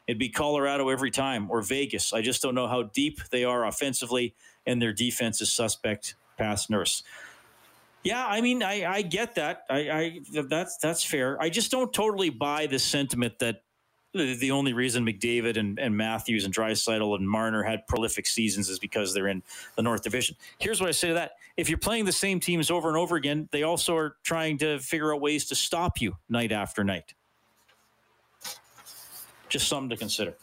It'd 0.06 0.18
be 0.18 0.28
Colorado 0.28 0.88
every 0.88 1.11
time 1.11 1.50
or 1.50 1.62
Vegas. 1.62 2.12
I 2.12 2.22
just 2.22 2.40
don't 2.42 2.54
know 2.54 2.68
how 2.68 2.85
deep 2.85 3.20
they 3.30 3.44
are 3.44 3.66
offensively, 3.66 4.35
and 4.66 4.80
their 4.80 4.92
defense 4.92 5.40
is 5.40 5.50
suspect 5.50 6.14
pass 6.38 6.70
nurse. 6.70 7.02
Yeah, 8.04 8.26
I 8.26 8.40
mean, 8.40 8.62
I, 8.64 8.85
I 8.85 9.02
get 9.02 9.37
that. 9.37 9.64
I, 9.70 9.78
I 9.90 10.20
that's 10.48 10.76
that's 10.78 11.04
fair. 11.04 11.40
I 11.40 11.50
just 11.50 11.70
don't 11.70 11.92
totally 11.92 12.30
buy 12.30 12.66
the 12.66 12.80
sentiment 12.80 13.38
that 13.38 13.62
the, 14.12 14.51
only 14.51 14.72
reason 14.72 15.07
McDavid 15.07 15.57
and, 15.57 15.79
and 15.79 15.96
Matthews 15.96 16.44
and 16.44 16.55
Draisaitl 16.55 17.16
and 17.16 17.29
Marner 17.29 17.62
had 17.62 17.87
prolific 17.87 18.27
seasons 18.27 18.68
is 18.68 18.79
because 18.79 19.14
they're 19.14 19.29
in 19.29 19.42
the 19.77 19.83
North 19.83 20.03
Division. 20.03 20.37
Here's 20.59 20.81
what 20.81 20.88
I 20.88 20.92
say 20.92 21.09
to 21.09 21.14
that: 21.14 21.33
If 21.57 21.68
you're 21.68 21.79
playing 21.79 22.05
the 22.05 22.12
same 22.12 22.40
teams 22.40 22.70
over 22.70 22.88
and 22.88 22.96
over 22.96 23.16
again, 23.16 23.48
they 23.53 23.62
also 23.62 23.96
are 23.96 24.16
trying 24.22 24.59
to 24.59 24.79
figure 24.79 25.14
out 25.14 25.20
ways 25.20 25.46
to 25.46 25.55
stop 25.55 26.01
you 26.01 26.16
night 26.29 26.53
after 26.53 26.85
night. 26.85 27.14
Just 29.48 29.68
something 29.68 29.90
to 29.90 29.96
consider. 29.96 30.35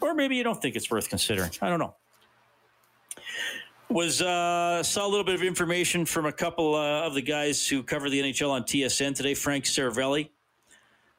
Or 0.00 0.14
maybe 0.14 0.36
you 0.36 0.44
don't 0.44 0.60
think 0.60 0.76
it's 0.76 0.90
worth 0.90 1.08
considering. 1.08 1.50
I 1.60 1.68
don't 1.68 1.78
know 1.78 1.94
was 3.88 4.20
uh, 4.20 4.82
saw 4.82 5.06
a 5.06 5.08
little 5.08 5.24
bit 5.24 5.34
of 5.34 5.42
information 5.42 6.04
from 6.04 6.26
a 6.26 6.32
couple 6.32 6.74
uh, 6.74 7.02
of 7.02 7.14
the 7.14 7.22
guys 7.22 7.68
who 7.68 7.82
cover 7.82 8.10
the 8.10 8.20
NHL 8.20 8.50
on 8.50 8.64
TSN 8.64 9.14
today. 9.14 9.34
Frank 9.34 9.64
Seravalli, 9.64 10.28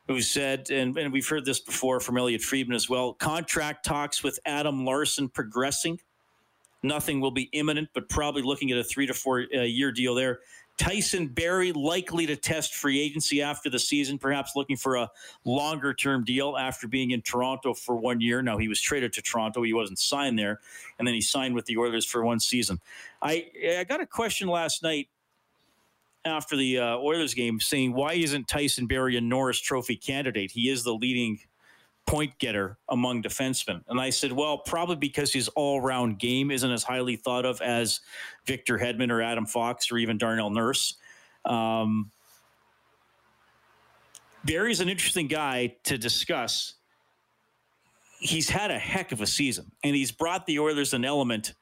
who 0.08 0.22
said, 0.22 0.70
and, 0.72 0.98
and 0.98 1.12
we've 1.12 1.28
heard 1.28 1.46
this 1.46 1.60
before 1.60 2.00
from 2.00 2.18
Elliotte 2.18 2.42
Friedman 2.42 2.76
as 2.76 2.90
well. 2.90 3.14
Contract 3.14 3.86
talks 3.86 4.24
with 4.24 4.40
Adam 4.46 4.86
Larsson 4.86 5.28
progressing. 5.28 6.00
Nothing 6.84 7.20
will 7.20 7.32
be 7.32 7.50
imminent, 7.54 7.90
but 7.94 8.08
probably 8.08 8.42
looking 8.42 8.72
at 8.72 8.78
a 8.78 8.84
three 8.84 9.06
to 9.08 9.14
four 9.14 9.46
uh, 9.54 9.62
year 9.62 9.92
deal 9.92 10.16
there. 10.16 10.40
Tyson 10.78 11.28
Barrie 11.28 11.72
likely 11.72 12.28
to 12.28 12.36
test 12.36 12.76
free 12.76 13.02
agency 13.02 13.42
after 13.42 13.68
the 13.70 13.80
season, 13.80 14.20
perhaps 14.20 14.52
looking 14.56 14.78
for 14.78 14.96
a 14.96 15.10
longer 15.44 15.92
term 15.94 16.24
deal 16.24 16.56
after 16.56 16.88
being 16.88 17.12
in 17.12 17.22
Toronto 17.24 17.74
for 17.74 17.96
one 17.96 18.22
year. 18.22 18.44
Now, 18.44 18.60
he 18.60 18.68
was 18.68 18.80
traded 18.80 19.12
to 19.14 19.22
Toronto, 19.24 19.64
he 19.64 19.74
wasn't 19.74 19.98
signed 19.98 20.38
there, 20.38 20.60
and 21.00 21.08
then 21.08 21.16
he 21.16 21.22
signed 21.22 21.56
with 21.56 21.66
the 21.66 21.78
Oilers 21.78 22.06
for 22.06 22.24
one 22.24 22.40
season. 22.40 22.80
I, 23.24 23.48
I 23.80 23.86
got 23.86 24.02
a 24.02 24.06
question 24.06 24.48
last 24.48 24.84
night 24.84 25.10
after 26.28 26.56
the 26.56 26.78
uh, 26.80 26.98
Oilers 26.98 27.34
game 27.34 27.60
saying, 27.60 27.94
why 27.94 28.14
isn't 28.14 28.48
Tyson 28.48 28.86
Barrie 28.86 29.18
a 29.18 29.22
Norris 29.22 29.60
Trophy 29.60 29.96
candidate? 29.96 30.52
He 30.52 30.70
is 30.70 30.84
the 30.84 30.94
leading 30.94 31.40
point 32.06 32.38
getter 32.40 32.78
among 32.90 33.22
defensemen. 33.22 33.82
And 33.88 34.00
I 34.00 34.10
said, 34.10 34.32
well, 34.32 34.60
probably 34.60 34.96
because 34.96 35.34
his 35.34 35.48
all 35.50 35.82
round 35.82 36.20
game 36.20 36.52
isn't 36.52 36.72
as 36.72 36.84
highly 36.84 37.16
thought 37.16 37.46
of 37.46 37.62
as 37.62 38.00
Victor 38.46 38.78
Hedman 38.78 39.12
or 39.12 39.22
Adam 39.22 39.46
Fox 39.46 39.92
or 39.92 39.98
even 39.98 40.18
Darnell 40.18 40.50
Nurse. 40.50 40.96
Um, 41.46 42.12
Barrie's 44.46 44.80
an 44.80 44.90
interesting 44.90 45.28
guy 45.28 45.76
to 45.84 45.98
discuss. 45.98 46.76
He's 48.20 48.50
had 48.50 48.72
a 48.72 48.80
heck 48.80 49.12
of 49.12 49.22
a 49.22 49.28
season, 49.28 49.72
and 49.84 49.96
he's 49.96 50.12
brought 50.12 50.46
the 50.46 50.60
Oilers 50.60 50.94
an 50.94 51.06
element 51.06 51.54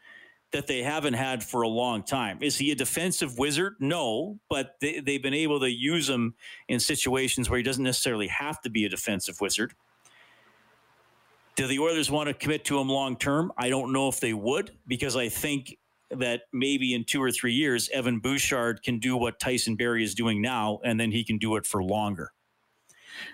that 0.55 0.67
they 0.67 0.81
haven't 0.81 1.15
had 1.15 1.43
for 1.43 1.63
a 1.63 1.67
long 1.67 2.01
time. 2.01 2.41
Is 2.41 2.57
he 2.57 2.71
a 2.71 2.75
defensive 2.75 3.37
wizard? 3.37 3.75
No, 3.81 4.39
but 4.49 4.75
they, 4.79 4.95
have 4.95 5.21
been 5.21 5.33
able 5.33 5.59
to 5.59 5.69
use 5.69 6.09
him 6.09 6.33
in 6.69 6.79
situations 6.79 7.49
where 7.49 7.57
he 7.57 7.63
doesn't 7.63 7.83
necessarily 7.83 8.27
have 8.27 8.61
to 8.61 8.69
be 8.69 8.85
a 8.85 8.89
defensive 8.89 9.41
wizard. 9.41 9.73
Do 11.57 11.67
the 11.67 11.77
Oilers 11.79 12.09
want 12.09 12.29
to 12.29 12.33
commit 12.33 12.63
to 12.65 12.79
him 12.79 12.87
long 12.87 13.17
term? 13.17 13.51
I 13.57 13.67
don't 13.67 13.91
know 13.91 14.07
if 14.07 14.21
they 14.21 14.33
would 14.33 14.71
because 14.87 15.17
I 15.17 15.27
think 15.27 15.77
that 16.09 16.43
maybe 16.53 16.93
in 16.93 17.03
two 17.03 17.21
or 17.21 17.31
three 17.31 17.53
years, 17.53 17.89
Evan 17.89 18.19
Bouchard 18.19 18.81
can 18.81 18.99
do 18.99 19.17
what 19.17 19.41
Tyson 19.41 19.75
Barrie 19.75 20.05
is 20.05 20.15
doing 20.15 20.41
now, 20.41 20.79
and 20.85 20.97
then 20.97 21.11
he 21.11 21.25
can 21.25 21.37
do 21.37 21.57
it 21.57 21.65
for 21.65 21.83
longer. 21.83 22.31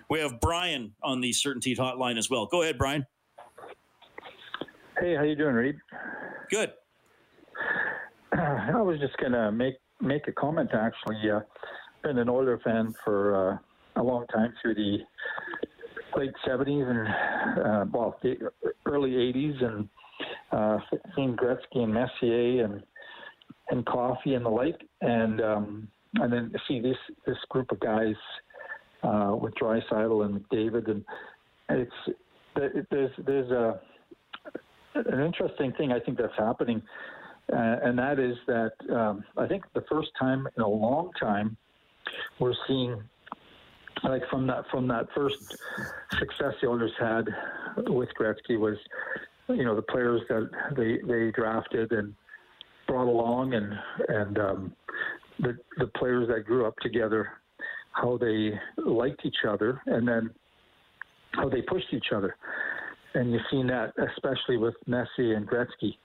We 0.10 0.20
have 0.22 0.40
Brian 0.40 0.94
on 1.04 1.22
the 1.22 1.30
CertainTeed 1.30 1.78
Hotline 1.78 2.18
as 2.18 2.32
well. 2.32 2.48
Go 2.48 2.64
ahead, 2.64 2.80
Brian. 2.80 3.06
Hey, 5.00 5.16
how 5.16 5.22
you 5.22 5.36
doing, 5.36 5.54
Reid? 5.54 5.76
Good. 6.50 6.74
I 8.34 8.82
was 8.82 9.00
just 9.00 9.17
gonna 9.17 9.52
make 9.52 9.76
make 10.02 10.28
a 10.28 10.32
comment. 10.32 10.71
Actually, 10.74 11.30
uh, 11.30 11.41
been 12.04 12.17
an 12.17 12.30
Oiler 12.30 12.60
fan 12.63 12.93
for 13.04 13.36
uh, 13.95 14.02
a 14.02 14.04
long 14.04 14.26
time 14.28 14.54
through 14.62 14.76
the 14.76 14.97
late 16.17 16.32
70s 16.47 16.89
and 16.89 17.65
uh, 17.65 17.86
well 17.93 18.17
the 18.21 18.36
early 18.86 19.12
80s 19.12 19.63
and 19.63 19.89
uh, 20.52 20.78
seeing 21.15 21.36
Gretzky 21.36 21.84
and 21.84 21.93
Messier 21.93 22.65
and 22.65 22.84
and 23.69 23.86
Coffey 23.86 24.34
and 24.34 24.45
the 24.45 24.50
like. 24.50 24.82
And 25.02 25.41
um, 25.41 25.88
and 26.15 26.32
then 26.32 26.52
see 26.67 26.80
this 26.80 26.97
this 27.26 27.38
group 27.50 27.71
of 27.71 27.80
guys 27.80 28.15
uh, 29.04 29.36
with 29.39 29.54
Draisaitl 29.56 30.26
and 30.26 30.43
David 30.50 30.88
and 30.88 31.04
it's 31.69 31.91
there's 32.56 33.12
there's 33.26 33.52
a 33.52 33.80
an 34.95 35.24
interesting 35.24 35.71
thing 35.74 35.91
I 35.91 36.00
think 36.00 36.17
that's 36.17 36.34
happening 36.38 36.82
uh, 37.52 37.78
and 37.84 37.98
that 37.98 38.20
is 38.20 38.36
that 38.48 38.72
um, 38.94 39.24
I 39.38 39.48
think 39.48 39.64
the 39.74 39.84
first 39.90 40.10
time 40.20 40.48
in 40.56 40.64
a 40.64 40.68
long 40.68 41.12
time 41.20 41.58
we're 42.40 42.54
seeing 42.68 43.02
like 44.04 44.24
from 44.30 44.48
that 44.48 44.66
from 44.72 44.88
that 44.88 45.08
first 45.16 45.38
success 46.18 46.54
the 46.62 46.68
Oilers 46.68 46.92
had 47.00 47.28
with 47.88 48.10
Gretzky 48.20 48.60
was, 48.60 48.78
you 49.50 49.64
know, 49.64 49.76
the 49.76 49.82
players 49.82 50.22
that 50.30 50.50
they 50.76 51.00
they 51.08 51.32
drafted 51.32 51.92
and 51.92 52.14
brought 52.88 53.08
along, 53.08 53.54
and 53.54 53.74
and 54.08 54.40
um, 54.40 54.76
the 55.40 55.58
the 55.78 55.88
players 55.98 56.28
that 56.30 56.46
grew 56.46 56.66
up 56.66 56.76
together, 56.82 57.30
how 57.92 58.18
they 58.18 58.54
liked 58.78 59.26
each 59.26 59.46
other, 59.48 59.82
and 59.86 60.08
then 60.08 60.32
how 61.34 61.48
they 61.48 61.62
pushed 61.62 61.94
each 61.94 62.12
other, 62.16 62.36
and 63.14 63.32
you've 63.32 63.42
seen 63.52 63.68
that 63.68 63.94
especially 64.16 64.58
with 64.58 64.76
Messi 64.88 65.36
and 65.36 65.48
Gretzky. 65.48 65.96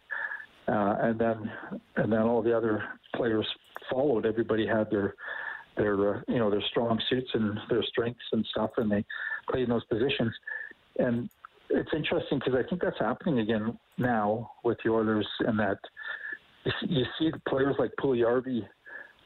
Uh, 0.69 0.97
and 1.01 1.19
then, 1.19 1.51
and 1.97 2.13
then 2.13 2.23
all 2.23 2.43
the 2.43 2.57
other 2.57 2.83
players 3.15 3.47
followed. 3.91 4.27
Everybody 4.27 4.67
had 4.67 4.91
their 4.91 5.15
their 5.77 6.17
uh, 6.17 6.21
you 6.27 6.39
know 6.39 6.51
their 6.51 6.63
strong 6.71 7.01
suits 7.09 7.31
and 7.35 7.59
their 7.69 7.83
strengths 7.85 8.25
and 8.33 8.45
stuff, 8.51 8.71
and 8.79 8.91
they 8.91 9.05
played 9.49 9.65
in 9.65 9.71
those 9.71 9.85
positions. 9.85 10.35
And 10.99 11.29
it's 11.71 11.91
interesting 11.95 12.39
because 12.39 12.55
I 12.55 12.69
think 12.69 12.83
that's 12.83 12.99
happening 12.99 13.41
again 13.41 13.79
now 13.99 14.51
with 14.65 14.79
the 14.85 14.91
Oilers, 14.91 15.29
and 15.41 15.59
that 15.59 15.79
you 16.83 17.05
see 17.19 17.31
players 17.49 17.77
like 17.79 17.93
Puljujarvi 18.01 18.67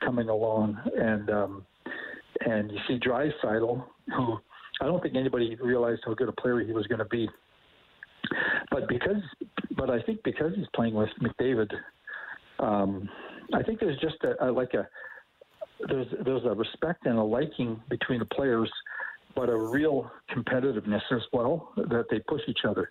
coming 0.04 0.28
along, 0.28 0.78
and 0.96 1.30
um, 1.30 1.66
and 2.46 2.70
you 2.70 2.78
see 2.88 2.98
Draisaitl, 2.98 3.84
who 4.16 4.38
I 4.80 4.86
don't 4.86 5.02
think 5.02 5.14
anybody 5.16 5.56
realized 5.60 6.02
how 6.04 6.14
good 6.14 6.28
a 6.28 6.32
player 6.32 6.60
he 6.60 6.72
was 6.72 6.86
going 6.86 7.00
to 7.00 7.04
be. 7.06 7.28
But 8.70 8.88
because, 8.88 9.22
but 9.76 9.90
I 9.90 10.02
think 10.02 10.22
because 10.24 10.52
he's 10.54 10.66
playing 10.74 10.94
with 10.94 11.10
McDavid, 11.20 11.72
um, 12.58 13.08
I 13.54 13.62
think 13.62 13.80
there's 13.80 13.98
just 14.00 14.16
a, 14.24 14.48
a 14.48 14.52
like 14.52 14.74
a 14.74 14.88
there's 15.88 16.06
there's 16.24 16.44
a 16.44 16.54
respect 16.54 17.06
and 17.06 17.18
a 17.18 17.22
liking 17.22 17.80
between 17.88 18.18
the 18.18 18.26
players, 18.26 18.70
but 19.34 19.48
a 19.48 19.56
real 19.56 20.10
competitiveness 20.34 21.02
as 21.12 21.22
well 21.32 21.72
that 21.76 22.06
they 22.10 22.20
push 22.28 22.42
each 22.48 22.60
other. 22.68 22.90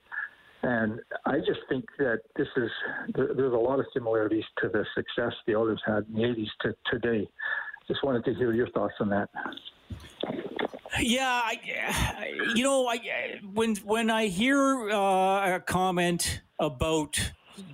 And 0.61 0.99
I 1.25 1.37
just 1.37 1.59
think 1.69 1.85
that 1.99 2.21
this 2.35 2.47
is 2.57 2.69
there, 3.15 3.29
there's 3.33 3.53
a 3.53 3.57
lot 3.57 3.79
of 3.79 3.85
similarities 3.93 4.43
to 4.61 4.69
the 4.69 4.85
success 4.95 5.33
the 5.47 5.55
Oilers 5.55 5.81
had 5.85 6.05
in 6.07 6.15
the 6.15 6.21
'80s 6.21 6.47
to 6.61 6.75
today. 6.91 7.29
Just 7.87 8.03
wanted 8.03 8.25
to 8.25 8.33
hear 8.33 8.53
your 8.53 8.69
thoughts 8.69 8.93
on 8.99 9.09
that. 9.09 9.29
Yeah, 10.99 11.41
I, 11.43 12.33
you 12.55 12.63
know, 12.63 12.87
I 12.87 13.39
when 13.53 13.75
when 13.77 14.09
I 14.09 14.27
hear 14.27 14.89
uh, 14.89 15.55
a 15.55 15.59
comment 15.59 16.41
about 16.59 17.19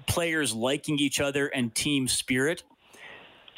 players 0.08 0.54
liking 0.54 1.00
each 1.00 1.20
other 1.20 1.48
and 1.48 1.74
team 1.74 2.08
spirit, 2.08 2.64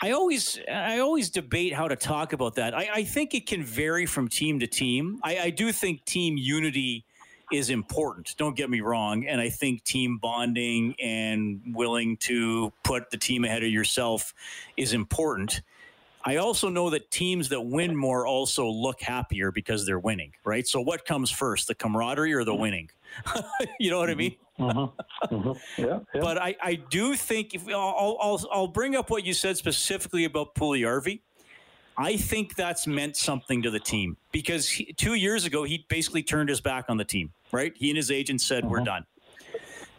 I 0.02 0.12
always 0.12 0.60
I 0.72 1.00
always 1.00 1.30
debate 1.30 1.74
how 1.74 1.88
to 1.88 1.96
talk 1.96 2.34
about 2.34 2.56
that. 2.56 2.76
I, 2.76 2.89
I 2.93 3.04
think 3.04 3.34
it 3.34 3.48
can 3.48 3.63
vary 3.63 4.06
from 4.06 4.28
team 4.28 4.60
to 4.60 4.67
team. 4.67 5.20
I, 5.24 5.38
I, 5.39 5.50
do 5.50 5.72
think 5.72 6.06
team 6.06 6.38
unity 6.38 7.06
is 7.52 7.70
important. 7.70 8.36
Don't 8.38 8.56
get 8.56 8.70
me 8.70 8.82
wrong, 8.82 9.26
and 9.26 9.41
I 9.41 9.50
think 9.50 9.84
team 9.84 10.20
bonding 10.20 10.96
and 11.00 11.62
willing 11.74 12.17
to 12.17 12.72
put 12.84 13.10
the 13.10 13.17
team 13.17 13.43
ahead 13.43 13.63
of 13.63 13.70
yourself 13.70 14.34
is 14.76 14.93
important. 14.93 15.62
I 16.28 16.36
also 16.36 16.68
know 16.68 16.90
that 16.90 17.10
teams 17.10 17.48
that 17.50 17.62
win 17.62 17.96
more 17.96 18.28
also 18.28 18.68
look 18.68 19.00
happier 19.00 19.50
because 19.50 19.86
they're 19.86 19.98
winning, 19.98 20.34
right? 20.44 20.68
So 20.68 20.82
what 20.82 21.06
comes 21.06 21.32
first, 21.32 21.70
the 21.70 21.76
camaraderie 21.76 22.34
or 22.34 22.44
the 22.44 22.54
winning? 22.54 22.90
you 23.80 23.90
know 23.90 23.98
what 23.98 24.10
I 24.10 24.16
mean? 24.16 24.36
Mm-hmm. 24.60 25.34
Mm-hmm. 25.34 25.82
Yeah, 25.82 26.00
yeah, 26.13 26.22
But 26.22 26.38
I, 26.38 26.54
I 26.62 26.76
do 26.76 27.16
think 27.16 27.54
if 27.54 27.70
I'll, 27.70 28.18
I'll, 28.20 28.46
I'll 28.52 28.68
bring 28.68 28.98
up 28.98 29.10
what 29.10 29.24
you 29.24 29.34
said 29.34 29.56
specifically 29.56 30.26
about 30.26 30.54
Puljujarvi. 30.54 31.22
I 31.98 32.18
think 32.18 32.56
that's 32.56 32.88
meant 32.88 33.16
something 33.16 33.62
to 33.62 33.72
the 33.72 33.80
team 33.80 34.18
because 34.34 34.68
he, 34.68 34.92
two 34.98 35.13
years 35.13 35.46
ago 35.46 35.63
he 35.63 35.86
basically 35.88 36.24
turned 36.24 36.50
his 36.50 36.60
back 36.60 36.90
on 36.90 36.98
the 36.98 37.06
team. 37.06 37.32
Right? 37.54 37.72
He 37.78 37.90
and 37.90 37.96
his 37.96 38.12
agent 38.12 38.42
said 38.42 38.66
we're 38.66 38.80
mm-hmm. 38.80 38.86
done. 38.86 39.06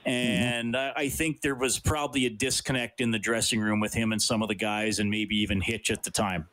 And 0.07 0.75
mm-hmm. 0.75 0.99
I 0.99 1.09
think 1.09 1.41
there 1.41 1.55
was 1.55 1.79
probably 1.79 2.27
a 2.27 2.31
disconnect 2.31 3.01
in 3.01 3.11
the 3.11 3.19
dressing 3.19 3.61
room 3.61 3.81
with 3.81 3.93
him 3.93 4.13
and 4.13 4.21
some 4.21 4.43
of 4.43 4.49
the 4.49 4.55
guys, 4.55 4.99
and 4.99 5.11
maybe 5.11 5.37
even 5.37 5.61
Hitch 5.61 5.91
at 5.91 6.03
the 6.03 6.11
time. 6.11 6.49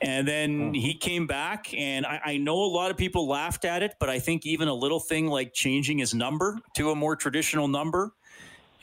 And 0.00 0.28
then 0.28 0.68
hmm. 0.68 0.72
he 0.74 0.94
came 0.94 1.26
back, 1.26 1.72
and 1.72 2.04
I, 2.04 2.20
I, 2.24 2.36
know 2.36 2.56
a 2.56 2.66
lot 2.66 2.90
of 2.90 2.96
people 2.96 3.26
laughed 3.26 3.64
at 3.64 3.82
it, 3.82 3.94
but 3.98 4.10
I 4.10 4.18
think 4.18 4.44
even 4.44 4.68
a 4.68 4.74
little 4.74 5.00
thing 5.00 5.28
like 5.28 5.54
changing 5.54 5.98
his 5.98 6.12
number 6.12 6.58
to 6.76 6.90
a 6.90 6.94
more 6.94 7.16
traditional 7.16 7.68
number 7.68 8.12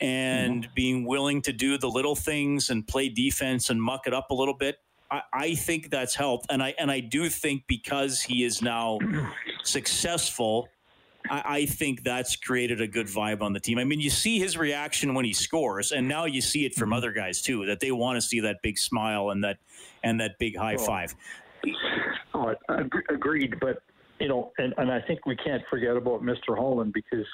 and 0.00 0.68
being 0.74 1.04
willing 1.06 1.40
to 1.42 1.52
do 1.52 1.78
the 1.78 1.88
little 1.88 2.16
things 2.16 2.70
and 2.70 2.86
play 2.88 3.08
defense 3.08 3.70
and 3.70 3.80
muck 3.80 4.06
it 4.06 4.12
up 4.12 4.30
a 4.30 4.34
little 4.34 4.54
bit. 4.54 4.78
I, 5.12 5.22
I 5.32 5.54
think 5.54 5.90
that's 5.90 6.14
helped, 6.14 6.46
and 6.50 6.62
I 6.62 6.74
and 6.78 6.90
I 6.90 7.00
do 7.00 7.28
think 7.28 7.64
because 7.68 8.20
he 8.20 8.42
is 8.42 8.60
now 8.62 8.98
successful, 9.62 10.68
I, 11.30 11.42
I 11.44 11.66
think 11.66 12.02
that's 12.04 12.36
created 12.36 12.80
a 12.80 12.86
good 12.86 13.06
vibe 13.06 13.42
on 13.42 13.52
the 13.52 13.60
team. 13.60 13.78
I 13.78 13.84
mean, 13.84 14.00
you 14.00 14.10
see 14.10 14.38
his 14.38 14.56
reaction 14.56 15.14
when 15.14 15.24
he 15.24 15.32
scores, 15.32 15.92
and 15.92 16.06
now 16.08 16.24
you 16.24 16.40
see 16.40 16.64
it 16.64 16.74
from 16.74 16.92
other 16.92 17.12
guys 17.12 17.42
too 17.42 17.64
that 17.66 17.80
they 17.80 17.92
want 17.92 18.16
to 18.16 18.20
see 18.22 18.40
that 18.40 18.62
big 18.62 18.78
smile 18.78 19.30
and 19.30 19.42
that 19.44 19.58
and 20.02 20.20
that 20.20 20.38
big 20.38 20.56
high 20.56 20.74
Oh. 20.78 20.84
five. 20.84 21.14
Oh, 22.34 22.54
agreed. 23.08 23.54
But 23.60 23.82
you 24.18 24.28
know, 24.28 24.52
and, 24.58 24.74
and 24.78 24.90
I 24.90 25.00
think 25.00 25.26
we 25.26 25.36
can't 25.36 25.62
forget 25.70 25.96
about 25.96 26.22
Mr. 26.22 26.56
Holland 26.56 26.92
because 26.92 27.26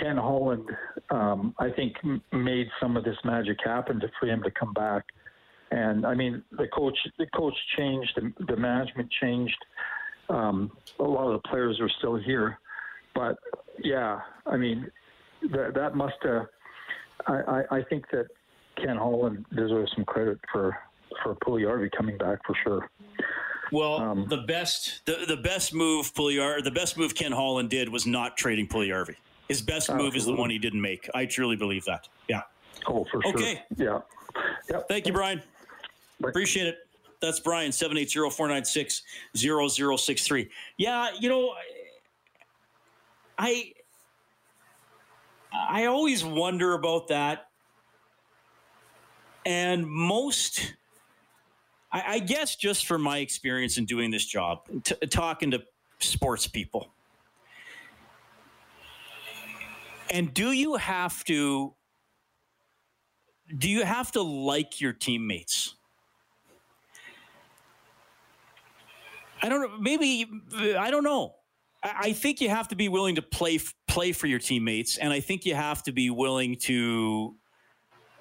Ken 0.00 0.16
Holland, 0.16 0.68
um, 1.10 1.54
I 1.58 1.70
think, 1.70 1.94
m- 2.04 2.22
made 2.32 2.68
some 2.80 2.96
of 2.96 3.04
this 3.04 3.16
magic 3.24 3.58
happen 3.64 4.00
to, 4.00 4.08
for 4.20 4.26
him 4.26 4.42
to 4.42 4.50
come 4.50 4.72
back. 4.72 5.04
And 5.70 6.04
I 6.06 6.14
mean, 6.14 6.42
the 6.52 6.66
coach, 6.68 6.98
the 7.18 7.26
coach 7.34 7.54
changed, 7.76 8.12
the, 8.16 8.32
the 8.46 8.56
management 8.56 9.10
changed. 9.20 9.56
Um, 10.28 10.70
a 10.98 11.04
lot 11.04 11.28
of 11.32 11.40
the 11.42 11.48
players 11.48 11.78
are 11.80 11.88
still 11.98 12.16
here, 12.16 12.58
but 13.16 13.36
yeah, 13.82 14.20
I 14.46 14.56
mean, 14.56 14.88
that 15.50 15.74
that 15.74 15.96
must 15.96 16.14
have. 16.22 16.46
I, 17.26 17.34
I, 17.34 17.64
I 17.78 17.82
think 17.82 18.08
that 18.12 18.28
Ken 18.76 18.96
Holland 18.96 19.44
deserves 19.56 19.90
some 19.96 20.04
credit 20.04 20.38
for 20.52 20.76
for 21.22 21.34
Pugliarvi 21.36 21.90
coming 21.96 22.18
back 22.18 22.38
for 22.46 22.54
sure. 22.62 22.90
Well, 23.72 23.96
Um, 23.96 24.26
the 24.28 24.36
best 24.38 25.04
the, 25.06 25.24
the 25.26 25.38
best 25.38 25.74
move 25.74 26.14
Pugliar 26.14 26.62
the 26.62 26.70
best 26.70 26.96
move 26.96 27.16
Ken 27.16 27.32
Holland 27.32 27.70
did 27.70 27.88
was 27.88 28.06
not 28.06 28.36
trading 28.36 28.68
Pugliarvi. 28.68 29.16
His 29.48 29.62
best 29.62 29.92
move 29.92 30.14
is 30.16 30.26
the 30.26 30.34
one 30.34 30.50
he 30.50 30.58
didn't 30.58 30.80
make. 30.80 31.08
I 31.14 31.24
truly 31.24 31.54
believe 31.56 31.84
that. 31.84 32.08
Yeah. 32.28 32.42
Oh, 32.86 33.04
for 33.04 33.22
sure. 33.22 33.34
Okay. 33.34 33.62
Yeah. 33.76 34.00
Thank 34.88 35.06
you, 35.06 35.12
Brian. 35.12 35.40
Appreciate 36.22 36.66
it. 36.66 36.78
That's 37.20 37.40
Brian, 37.40 37.70
780-496-0063. 37.70 40.48
Yeah, 40.76 41.08
you 41.18 41.28
know, 41.28 41.54
I 43.38 43.72
I 45.52 45.86
always 45.86 46.24
wonder 46.24 46.72
about 46.74 47.08
that. 47.08 47.48
And 49.44 49.86
most 49.86 50.74
I, 51.92 52.14
I 52.14 52.18
guess 52.18 52.56
just 52.56 52.86
from 52.86 53.02
my 53.02 53.18
experience 53.18 53.78
in 53.78 53.84
doing 53.84 54.10
this 54.10 54.24
job, 54.24 54.68
t- 54.84 54.94
talking 55.08 55.50
to 55.52 55.62
sports 55.98 56.46
people. 56.46 56.88
And 60.10 60.32
do 60.32 60.52
you 60.52 60.76
have 60.76 61.24
to 61.24 61.74
do 63.58 63.68
you 63.68 63.84
have 63.84 64.12
to 64.12 64.22
like 64.22 64.80
your 64.80 64.92
teammates? 64.92 65.74
I 69.42 69.48
don't 69.48 69.60
know. 69.60 69.78
Maybe 69.78 70.26
I 70.76 70.90
don't 70.90 71.04
know. 71.04 71.34
I 71.96 72.12
think 72.12 72.40
you 72.40 72.48
have 72.48 72.68
to 72.68 72.76
be 72.76 72.88
willing 72.88 73.16
to 73.16 73.22
play 73.22 73.58
play 73.86 74.12
for 74.12 74.26
your 74.26 74.38
teammates, 74.38 74.98
and 74.98 75.12
I 75.12 75.20
think 75.20 75.44
you 75.44 75.54
have 75.54 75.82
to 75.84 75.92
be 75.92 76.10
willing 76.10 76.56
to 76.62 77.34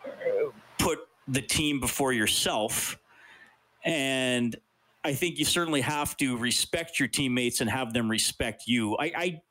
uh, 0.05 0.49
put 0.77 0.99
the 1.27 1.41
team 1.41 1.79
before 1.79 2.13
yourself. 2.13 2.97
And 3.83 4.55
I 5.03 5.13
think 5.13 5.37
you 5.37 5.45
certainly 5.45 5.81
have 5.81 6.17
to 6.17 6.37
respect 6.37 6.99
your 6.99 7.07
teammates 7.07 7.61
and 7.61 7.69
have 7.69 7.93
them 7.93 8.09
respect 8.09 8.63
you. 8.67 8.97
I, 8.97 9.11
I 9.15 9.41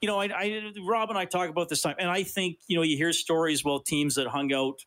you 0.00 0.08
know, 0.08 0.20
I, 0.20 0.26
I 0.26 0.72
Rob 0.84 1.10
and 1.10 1.18
I 1.18 1.24
talk 1.24 1.48
about 1.48 1.68
this 1.68 1.82
time, 1.82 1.96
and 1.98 2.10
I 2.10 2.22
think 2.22 2.58
you 2.68 2.76
know 2.76 2.82
you 2.82 2.96
hear 2.96 3.12
stories. 3.12 3.64
Well, 3.64 3.80
teams 3.80 4.14
that 4.16 4.28
hung 4.28 4.52
out 4.52 4.84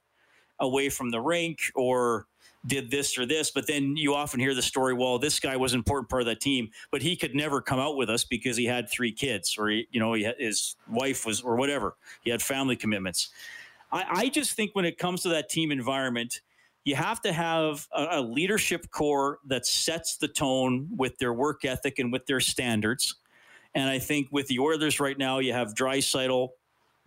away 0.60 0.90
from 0.90 1.10
the 1.10 1.22
rink 1.22 1.60
or 1.76 2.28
did 2.66 2.92
this 2.92 3.18
or 3.18 3.26
this, 3.26 3.52
but 3.52 3.68
then 3.68 3.96
you 3.96 4.14
often 4.14 4.40
hear 4.40 4.54
the 4.54 4.62
story. 4.62 4.94
Well, 4.94 5.18
this 5.18 5.40
guy 5.40 5.56
was 5.56 5.74
an 5.74 5.80
important 5.80 6.10
part 6.10 6.22
of 6.22 6.26
that 6.26 6.42
team, 6.42 6.70
but 6.92 7.02
he 7.02 7.16
could 7.16 7.34
never 7.34 7.62
come 7.62 7.80
out 7.80 7.96
with 7.96 8.10
us 8.10 8.24
because 8.24 8.58
he 8.58 8.66
had 8.66 8.90
three 8.90 9.12
kids, 9.12 9.56
or 9.58 9.70
he, 9.70 9.88
you 9.92 10.00
know, 10.00 10.14
he 10.14 10.24
had, 10.24 10.36
his 10.38 10.76
wife 10.90 11.26
was, 11.26 11.42
or 11.42 11.56
whatever. 11.56 11.96
He 12.22 12.30
had 12.30 12.42
family 12.42 12.76
commitments. 12.76 13.30
I, 13.92 14.06
I 14.10 14.30
just 14.30 14.54
think 14.54 14.72
when 14.74 14.86
it 14.86 14.98
comes 14.98 15.22
to 15.24 15.30
that 15.30 15.50
team 15.50 15.72
environment, 15.72 16.42
you 16.84 16.96
have 16.96 17.22
to 17.22 17.32
have 17.32 17.88
a, 17.94 18.08
a 18.12 18.22
leadership 18.22 18.92
core 18.92 19.40
that 19.46 19.66
sets 19.66 20.18
the 20.18 20.28
tone 20.28 20.90
with 20.96 21.18
their 21.18 21.34
work 21.34 21.64
ethic 21.64 22.00
and 22.00 22.12
with 22.12 22.26
their 22.26 22.40
standards. 22.40 23.16
And 23.74 23.90
I 23.90 24.00
think 24.00 24.28
with 24.32 24.48
the 24.48 24.60
Oilers 24.60 25.00
right 25.00 25.18
now, 25.18 25.40
you 25.40 25.54
have 25.54 25.76
Draisaitl, 25.76 26.50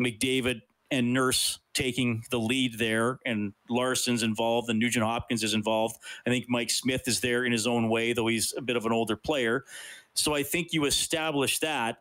McDavid, 0.01 0.62
and 0.93 1.15
Nurse 1.15 1.59
taking 1.73 2.23
the 2.31 2.39
lead 2.39 2.79
there, 2.79 3.19
and 3.25 3.55
Larsson's 3.71 4.23
involved, 4.23 4.69
and 4.69 4.79
Nugent 4.79 5.05
Hopkins 5.05 5.43
is 5.43 5.55
involved. 5.55 5.97
I 6.27 6.31
think 6.31 6.45
Mike 6.51 6.71
Smith 6.71 7.09
is 7.09 7.21
there 7.21 7.45
in 7.47 7.51
his 7.51 7.67
own 7.67 7.89
way, 7.89 8.13
though 8.13 8.27
he's 8.27 8.53
a 8.59 8.61
bit 8.61 8.77
of 8.77 8.85
an 8.85 8.93
older 8.93 9.17
player. 9.17 9.65
So 10.15 10.35
I 10.35 10.43
think 10.43 10.75
you 10.75 10.85
establish 10.85 11.61
that. 11.61 11.97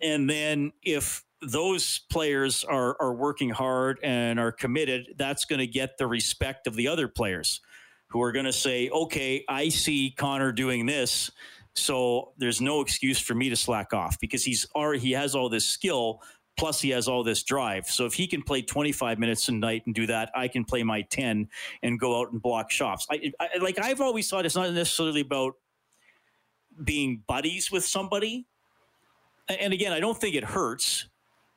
And 0.00 0.30
then 0.30 0.72
if 0.80 1.24
those 1.42 2.02
players 2.08 2.62
are, 2.62 2.96
are 3.00 3.14
working 3.14 3.50
hard 3.50 3.98
and 4.04 4.38
are 4.38 4.52
committed, 4.52 5.14
that's 5.18 5.44
going 5.44 5.58
to 5.58 5.66
get 5.66 5.98
the 5.98 6.06
respect 6.06 6.68
of 6.68 6.76
the 6.76 6.86
other 6.86 7.08
players 7.08 7.60
who 8.06 8.22
are 8.22 8.30
going 8.30 8.44
to 8.44 8.52
say, 8.52 8.90
okay, 8.90 9.44
I 9.48 9.70
see 9.70 10.14
Connor 10.16 10.52
doing 10.52 10.86
this. 10.86 11.32
So 11.74 12.32
there's 12.38 12.60
no 12.60 12.80
excuse 12.80 13.18
for 13.18 13.34
me 13.34 13.48
to 13.48 13.56
slack 13.56 13.92
off 13.92 14.20
because 14.20 14.44
he's 14.44 14.68
already, 14.76 15.00
he 15.00 15.12
has 15.12 15.34
all 15.34 15.48
this 15.48 15.66
skill. 15.66 16.20
Plus, 16.56 16.80
he 16.80 16.90
has 16.90 17.08
all 17.08 17.24
this 17.24 17.42
drive. 17.42 17.86
So 17.86 18.06
if 18.06 18.14
he 18.14 18.26
can 18.26 18.42
play 18.42 18.62
25 18.62 19.18
minutes 19.18 19.48
a 19.48 19.52
night 19.52 19.82
and 19.86 19.94
do 19.94 20.06
that, 20.06 20.30
I 20.34 20.48
can 20.48 20.64
play 20.64 20.82
my 20.82 21.02
10 21.02 21.48
and 21.82 22.00
go 22.00 22.20
out 22.20 22.30
and 22.30 22.40
block 22.40 22.70
shots. 22.70 23.06
I, 23.10 23.32
I 23.40 23.58
like 23.60 23.78
I've 23.78 24.00
always 24.00 24.28
thought 24.28 24.46
it's 24.46 24.54
not 24.54 24.72
necessarily 24.72 25.20
about 25.20 25.54
being 26.82 27.22
buddies 27.26 27.70
with 27.70 27.84
somebody. 27.84 28.46
And 29.48 29.72
again, 29.72 29.92
I 29.92 30.00
don't 30.00 30.18
think 30.18 30.36
it 30.36 30.44
hurts. 30.44 31.08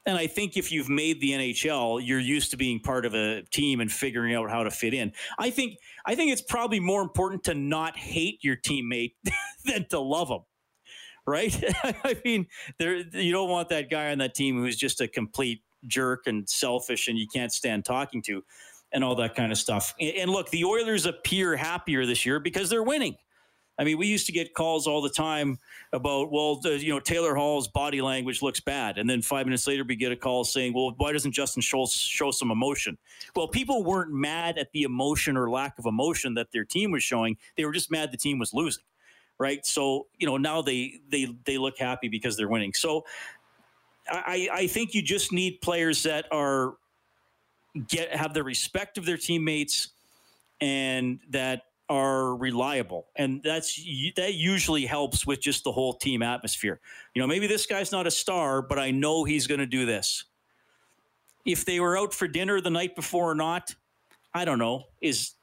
And 0.06 0.18
I 0.18 0.26
think 0.26 0.56
if 0.56 0.72
you've 0.72 0.88
made 0.88 1.20
the 1.20 1.32
NHL, 1.32 2.02
you're 2.02 2.20
used 2.20 2.52
to 2.52 2.58
being 2.58 2.80
part 2.80 3.06
of 3.06 3.14
a 3.14 3.44
team 3.52 3.82
and 3.82 3.92
figuring 3.92 4.34
out 4.34 4.50
how 4.50 4.64
to 4.64 4.72
fit 4.72 4.94
in. 4.94 5.12
I 5.38 5.50
think 5.50 5.78
I 6.06 6.16
think 6.16 6.32
it's 6.32 6.42
probably 6.42 6.80
more 6.80 7.02
important 7.02 7.44
to 7.46 7.54
not 7.54 7.98
hate 7.98 8.40
your 8.42 8.56
teammate 8.56 9.16
than 9.66 9.86
to 9.90 10.00
love 10.00 10.30
them. 10.30 10.42
Right? 11.28 11.62
I 11.84 12.16
mean, 12.24 12.48
there 12.80 12.96
you 12.96 13.32
don't 13.32 13.50
want 13.50 13.70
that 13.70 13.90
guy 13.90 14.12
on 14.12 14.18
that 14.20 14.34
team 14.34 14.60
who's 14.60 14.78
just 14.78 15.02
a 15.02 15.08
complete 15.08 15.62
jerk 15.86 16.26
and 16.26 16.48
selfish 16.50 17.08
and 17.08 17.18
you 17.20 17.28
can't 17.28 17.52
stand 17.52 17.86
talking 17.86 18.22
to 18.24 18.44
and 18.92 19.04
all 19.04 19.16
that 19.16 19.36
kind 19.36 19.52
of 19.52 19.58
stuff. 19.58 19.94
And, 20.00 20.32
look, 20.32 20.50
the 20.50 20.64
Oilers 20.64 21.06
appear 21.06 21.56
happier 21.56 22.06
this 22.06 22.26
year 22.26 22.40
because 22.40 22.70
they're 22.70 22.84
winning. 22.84 23.18
I 23.80 23.84
mean, 23.84 24.00
we 24.00 24.08
used 24.08 24.26
to 24.26 24.32
get 24.32 24.56
calls 24.56 24.88
all 24.88 25.02
the 25.04 25.10
time 25.10 25.60
about, 25.94 26.32
well, 26.32 26.56
the, 26.56 26.80
you 26.80 26.92
know, 26.92 27.00
Taylor 27.00 27.36
Hall's 27.36 27.68
body 27.68 28.02
language 28.02 28.42
looks 28.42 28.60
bad. 28.60 28.98
And 28.98 29.08
then 29.08 29.22
five 29.22 29.46
minutes 29.46 29.68
later, 29.68 29.84
we 29.84 29.96
get 29.96 30.12
a 30.12 30.16
call 30.16 30.44
saying, 30.46 30.74
well, 30.74 30.96
why 30.98 31.12
doesn't 31.12 31.32
Justin 31.32 31.62
Schultz 31.62 31.94
show 31.94 32.32
some 32.32 32.50
emotion? 32.50 32.98
Well, 33.36 33.48
people 33.48 33.84
weren't 33.84 34.12
mad 34.12 34.58
at 34.58 34.72
the 34.72 34.82
emotion 34.82 35.38
or 35.38 35.48
lack 35.52 35.78
of 35.78 35.86
emotion 35.86 36.34
that 36.36 36.52
their 36.52 36.66
team 36.66 36.90
was 36.90 37.04
showing. 37.04 37.38
They 37.56 37.66
were 37.66 37.72
just 37.72 37.92
mad 37.92 38.12
the 38.12 38.18
team 38.18 38.40
was 38.40 38.52
losing. 38.52 38.84
Right. 39.40 39.66
So, 39.66 40.08
you 40.18 40.26
know, 40.26 40.38
now 40.38 40.62
they, 40.64 41.00
they, 41.10 41.36
they 41.46 41.58
look 41.58 41.78
happy 41.78 42.08
because 42.08 42.36
they're 42.38 42.48
winning. 42.48 42.74
So 42.74 43.06
I, 44.10 44.50
I 44.52 44.68
think 44.68 44.94
you 44.94 45.02
just 45.02 45.32
need 45.32 45.62
players 45.62 46.04
that 46.04 46.26
are 46.32 46.76
get, 47.88 48.16
have 48.16 48.34
the 48.34 48.44
respect 48.44 48.98
of 48.98 49.06
their 49.06 49.18
teammates 49.18 49.90
and 50.62 51.20
that 51.30 51.64
are 51.90 52.36
reliable 52.36 53.08
and 53.16 53.42
that's 53.44 53.82
that 54.18 54.34
usually 54.34 54.86
helps 54.86 55.26
with 55.26 55.40
just 55.40 55.64
the 55.64 55.72
whole 55.72 55.94
team 55.94 56.22
atmosphere 56.22 56.82
you 57.14 57.22
know 57.22 57.28
maybe 57.28 57.48
this 57.48 57.66
guy's 57.66 57.94
not 57.94 58.06
a 58.06 58.12
star 58.12 58.62
but 58.62 58.78
i 58.78 58.92
know 58.92 59.24
he's 59.24 59.48
going 59.48 59.60
to 59.60 59.66
do 59.66 59.86
this 59.86 60.26
if 61.46 61.64
they 61.64 61.80
were 61.80 61.98
out 61.98 62.14
for 62.14 62.28
dinner 62.28 62.60
the 62.60 62.70
night 62.70 62.94
before 62.94 63.32
or 63.32 63.36
not 63.36 63.74
i 64.34 64.44
don't 64.44 64.60
know 64.60 64.84
is 65.00 65.36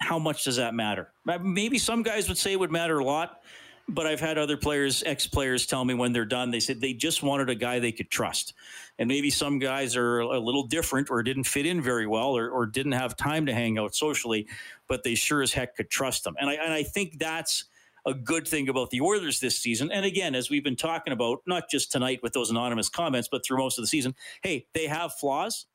how 0.00 0.18
much 0.18 0.44
does 0.44 0.56
that 0.56 0.74
matter 0.74 1.12
maybe 1.42 1.78
some 1.78 2.02
guys 2.02 2.28
would 2.28 2.38
say 2.38 2.52
it 2.52 2.60
would 2.60 2.72
matter 2.72 2.98
a 2.98 3.04
lot 3.04 3.40
but 3.88 4.06
I've 4.06 4.20
had 4.20 4.36
other 4.36 4.56
players, 4.56 5.02
ex 5.06 5.26
players, 5.26 5.66
tell 5.66 5.84
me 5.84 5.94
when 5.94 6.12
they're 6.12 6.24
done, 6.24 6.50
they 6.50 6.60
said 6.60 6.80
they 6.80 6.92
just 6.92 7.22
wanted 7.22 7.50
a 7.50 7.54
guy 7.54 7.78
they 7.78 7.92
could 7.92 8.10
trust. 8.10 8.52
And 8.98 9.08
maybe 9.08 9.30
some 9.30 9.58
guys 9.58 9.94
are 9.94 10.20
a 10.20 10.40
little 10.40 10.66
different 10.66 11.10
or 11.10 11.22
didn't 11.22 11.44
fit 11.44 11.66
in 11.66 11.82
very 11.82 12.06
well 12.06 12.36
or, 12.36 12.50
or 12.50 12.66
didn't 12.66 12.92
have 12.92 13.16
time 13.16 13.46
to 13.46 13.54
hang 13.54 13.78
out 13.78 13.94
socially, 13.94 14.48
but 14.88 15.04
they 15.04 15.14
sure 15.14 15.42
as 15.42 15.52
heck 15.52 15.76
could 15.76 15.90
trust 15.90 16.24
them. 16.24 16.34
And 16.40 16.50
I, 16.50 16.54
and 16.54 16.72
I 16.72 16.82
think 16.82 17.18
that's 17.18 17.66
a 18.06 18.14
good 18.14 18.48
thing 18.48 18.68
about 18.68 18.90
the 18.90 19.00
Oilers 19.00 19.40
this 19.40 19.58
season. 19.58 19.92
And 19.92 20.04
again, 20.04 20.34
as 20.34 20.48
we've 20.48 20.64
been 20.64 20.76
talking 20.76 21.12
about, 21.12 21.40
not 21.46 21.68
just 21.70 21.92
tonight 21.92 22.20
with 22.22 22.32
those 22.32 22.50
anonymous 22.50 22.88
comments, 22.88 23.28
but 23.30 23.44
through 23.44 23.58
most 23.58 23.78
of 23.78 23.82
the 23.82 23.88
season, 23.88 24.14
hey, 24.42 24.66
they 24.74 24.86
have 24.86 25.12
flaws. 25.14 25.66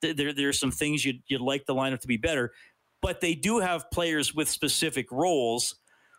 There, 0.00 0.32
there 0.32 0.48
are 0.48 0.52
some 0.52 0.70
things 0.70 1.04
you'd, 1.04 1.22
you'd 1.26 1.40
like 1.40 1.66
the 1.66 1.74
lineup 1.74 2.00
to 2.00 2.06
be 2.06 2.18
better, 2.18 2.52
but 3.02 3.20
they 3.20 3.34
do 3.34 3.58
have 3.58 3.90
players 3.90 4.34
with 4.34 4.48
specific 4.48 5.10
roles 5.10 5.76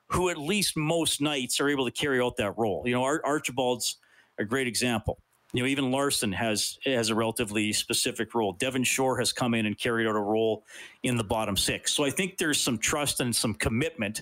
who 0.07 0.29
at 0.29 0.37
least 0.37 0.75
most 0.75 1.21
nights 1.21 1.59
are 1.59 1.69
able 1.69 1.85
to 1.85 1.91
carry 1.91 2.19
out 2.19 2.37
that 2.37 2.57
role. 2.57 2.83
You 2.85 2.93
know, 2.93 3.03
Ar- 3.03 3.21
Archibald's 3.23 3.97
a 4.39 4.45
great 4.45 4.67
example. 4.67 5.19
You 5.53 5.63
know, 5.63 5.67
even 5.67 5.91
Larsson 5.91 6.31
has 6.31 6.77
has 6.85 7.09
a 7.09 7.15
relatively 7.15 7.73
specific 7.73 8.35
role. 8.35 8.53
Devin 8.53 8.83
Shore 8.83 9.17
has 9.17 9.33
come 9.33 9.55
in 9.55 9.65
and 9.65 9.77
carried 9.77 10.07
out 10.07 10.15
a 10.15 10.21
role 10.21 10.63
in 11.01 11.17
the 11.17 11.23
bottom 11.23 11.57
six. 11.57 11.93
So 11.93 12.03
I 12.03 12.11
think 12.11 12.37
there's 12.37 12.61
some 12.61 12.77
trust 12.77 13.19
and 13.19 13.35
some 13.35 13.55
commitment 13.55 14.21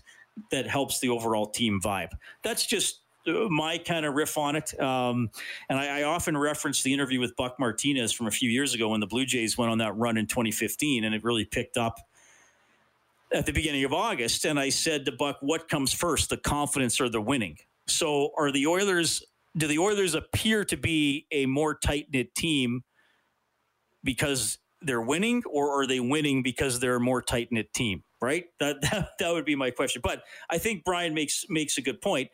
that 0.51 0.67
helps 0.67 0.99
the 0.99 1.09
overall 1.09 1.47
team 1.47 1.81
vibe. 1.83 2.11
That's 2.43 2.65
just 2.65 3.01
uh, 3.27 3.49
my 3.49 3.77
kind 3.77 4.05
of 4.05 4.13
riff 4.13 4.37
on 4.37 4.55
it. 4.55 4.79
Um, 4.79 5.29
and 5.69 5.77
I, 5.77 5.99
I, 5.99 6.03
often 6.03 6.37
reference 6.37 6.83
the 6.83 6.93
interview 6.93 7.19
with 7.19 7.35
Buck 7.35 7.59
Martinez 7.59 8.13
from 8.13 8.27
a 8.27 8.31
few 8.31 8.49
years 8.49 8.73
ago 8.73 8.89
when 8.89 9.01
the 9.01 9.07
Blue 9.07 9.25
Jays 9.25 9.57
went 9.57 9.71
on 9.71 9.79
that 9.79 9.97
run 9.97 10.17
in 10.17 10.27
2015, 10.27 11.03
and 11.03 11.13
it 11.13 11.23
really 11.23 11.43
picked 11.43 11.75
up 11.75 11.99
at 13.33 13.45
the 13.45 13.53
beginning 13.53 13.83
of 13.83 13.93
August. 13.93 14.45
And 14.45 14.59
I 14.59 14.69
said 14.69 15.05
to 15.05 15.11
Buck, 15.11 15.37
"What 15.41 15.69
comes 15.69 15.93
first, 15.93 16.29
the 16.29 16.37
confidence 16.37 16.99
or 16.99 17.09
the 17.09 17.21
winning?" 17.21 17.57
So, 17.87 18.31
are 18.37 18.51
the 18.51 18.67
Oilers? 18.67 19.23
Do 19.55 19.67
the 19.67 19.79
Oilers 19.79 20.13
appear 20.13 20.65
to 20.65 20.77
be 20.77 21.25
a 21.31 21.45
more 21.45 21.75
tight 21.75 22.07
knit 22.11 22.35
team 22.35 22.83
because 24.03 24.59
they're 24.81 25.01
winning, 25.01 25.43
or 25.49 25.81
are 25.81 25.87
they 25.87 25.99
winning 25.99 26.43
because 26.43 26.79
they're 26.79 26.97
a 26.97 26.99
more 26.99 27.21
tight 27.21 27.51
knit 27.51 27.73
team? 27.73 28.03
Right. 28.21 28.45
That, 28.59 28.81
that 28.81 29.09
that 29.19 29.33
would 29.33 29.45
be 29.45 29.55
my 29.55 29.71
question. 29.71 30.01
But 30.03 30.23
I 30.49 30.57
think 30.57 30.83
Brian 30.83 31.13
makes 31.13 31.45
makes 31.49 31.77
a 31.77 31.81
good 31.81 32.01
point 32.01 32.29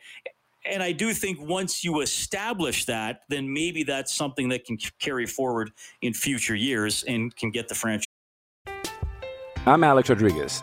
and 0.66 0.82
I 0.82 0.92
do 0.92 1.12
think 1.12 1.40
once 1.40 1.84
you 1.84 2.00
establish 2.00 2.86
that, 2.86 3.20
then 3.28 3.52
maybe 3.52 3.82
that's 3.82 4.14
something 4.14 4.48
that 4.48 4.64
can 4.64 4.78
carry 4.98 5.26
forward 5.26 5.70
in 6.00 6.14
future 6.14 6.54
years 6.54 7.04
and 7.04 7.34
can 7.36 7.50
get 7.50 7.68
the 7.68 7.74
franchise. 7.74 8.06
I'm 9.66 9.84
Alex 9.84 10.08
Rodriguez. 10.08 10.62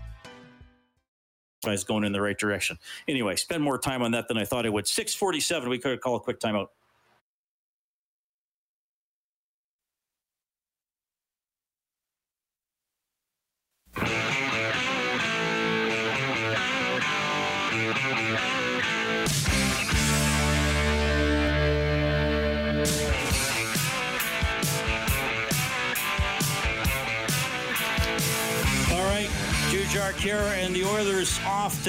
Is 1.67 1.83
going 1.83 2.03
in 2.03 2.11
the 2.11 2.19
right 2.19 2.37
direction. 2.37 2.79
Anyway, 3.07 3.35
spend 3.35 3.61
more 3.61 3.77
time 3.77 4.01
on 4.01 4.11
that 4.11 4.27
than 4.27 4.35
I 4.35 4.45
thought 4.45 4.65
I 4.65 4.69
would. 4.69 4.87
Six 4.87 5.13
forty-seven. 5.13 5.69
We 5.69 5.77
could 5.77 6.01
call 6.01 6.15
a 6.15 6.19
quick 6.19 6.39
timeout. 6.39 6.69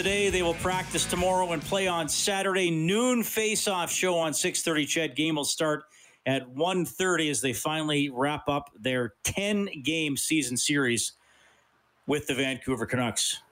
Today. 0.03 0.31
They 0.31 0.43
will 0.43 0.55
practice 0.55 1.05
tomorrow 1.05 1.53
and 1.53 1.63
play 1.63 1.87
on 1.87 2.09
Saturday. 2.09 2.73
Noon 2.73 3.23
face-off 3.23 3.89
show 3.89 4.19
on 4.19 4.33
6:30. 4.33 4.85
Ched 4.85 5.15
game 5.15 5.37
will 5.37 5.45
start 5.45 5.85
at 6.27 6.45
1:30 6.49 7.31
as 7.31 7.41
they 7.41 7.53
finally 7.53 8.11
wrap 8.11 8.49
up 8.49 8.73
their 8.77 9.15
10-game 9.23 10.17
season 10.17 10.57
series 10.57 11.13
with 12.09 12.27
the 12.27 12.35
Vancouver 12.35 12.85
Canucks. 12.85 13.43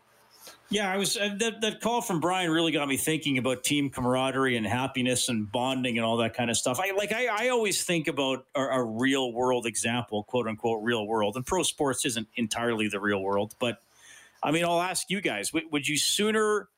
Yeah, 0.70 0.92
I 0.92 0.96
was 0.96 1.16
uh, 1.16 1.36
that 1.38 1.60
that 1.60 1.80
call 1.80 2.02
from 2.02 2.18
Brian 2.18 2.50
really 2.50 2.72
got 2.72 2.88
me 2.88 2.96
thinking 2.96 3.38
about 3.38 3.62
team 3.62 3.88
camaraderie 3.88 4.56
and 4.56 4.66
happiness 4.66 5.28
and 5.28 5.52
bonding 5.52 5.98
and 5.98 6.04
all 6.04 6.16
that 6.16 6.34
kind 6.34 6.50
of 6.50 6.56
stuff. 6.56 6.80
I 6.80 6.90
like 6.96 7.12
I, 7.12 7.28
I 7.28 7.48
always 7.50 7.84
think 7.84 8.08
about 8.08 8.44
a, 8.56 8.60
a 8.60 8.82
real 8.82 9.32
world 9.32 9.66
example, 9.66 10.24
quote 10.24 10.48
unquote 10.48 10.82
real 10.82 11.06
world, 11.06 11.36
and 11.36 11.46
pro 11.46 11.62
sports 11.62 12.04
isn't 12.06 12.26
entirely 12.34 12.88
the 12.88 12.98
real 12.98 13.22
world, 13.22 13.54
but 13.60 13.82
I 14.42 14.50
mean, 14.50 14.64
I'll 14.64 14.80
ask 14.80 15.10
you 15.10 15.20
guys: 15.20 15.52
Would 15.52 15.88
you 15.88 15.98
sooner 15.98 16.68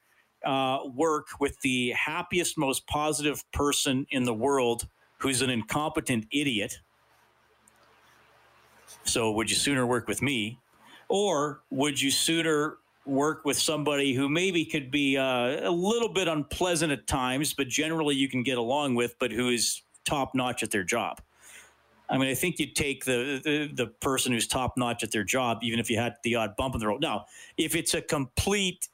uh, 0.45 0.81
work 0.95 1.29
with 1.41 1.61
the 1.61 1.91
happiest, 1.91 2.59
most 2.59 2.87
positive 2.87 3.43
person 3.53 4.07
in 4.11 4.25
the 4.25 4.35
world 4.35 4.89
who's 5.19 5.43
an 5.43 5.51
incompetent 5.51 6.27
idiot? 6.33 6.79
So, 9.05 9.33
would 9.33 9.51
you 9.51 9.57
sooner 9.57 9.87
work 9.87 10.09
with 10.09 10.23
me, 10.23 10.59
or 11.09 11.63
would 11.71 12.01
you 12.01 12.11
sooner 12.11 12.79
work 13.05 13.45
with 13.45 13.59
somebody 13.59 14.15
who 14.15 14.29
maybe 14.29 14.65
could 14.65 14.91
be 14.91 15.17
uh, 15.17 15.69
a 15.69 15.71
little 15.71 16.09
bit 16.09 16.29
unpleasant 16.29 16.93
at 16.93 17.07
times, 17.07 17.53
but 17.53 17.69
generally 17.69 18.15
you 18.15 18.29
can 18.29 18.43
get 18.43 18.59
along 18.59 18.95
with, 18.95 19.17
but 19.19 19.33
who 19.33 19.49
is 19.49 19.83
top 20.05 20.35
notch 20.35 20.63
at 20.63 20.71
their 20.71 20.85
job? 20.85 21.21
I 22.09 22.19
mean, 22.19 22.29
I 22.29 22.35
think 22.35 22.59
you'd 22.59 22.77
take 22.77 23.05
the, 23.05 23.41
the, 23.43 23.71
the 23.73 23.87
person 23.87 24.33
who's 24.33 24.47
top 24.47 24.77
notch 24.77 25.03
at 25.03 25.13
their 25.13 25.25
job, 25.25 25.59
even 25.63 25.79
if 25.79 25.89
you 25.89 25.97
had 25.97 26.17
the 26.25 26.35
odd 26.35 26.57
bump 26.57 26.75
in 26.75 26.81
the 26.81 26.87
road. 26.87 27.01
Now, 27.01 27.27
if 27.57 27.75
it's 27.75 27.95
a 27.95 28.03
complete 28.03 28.89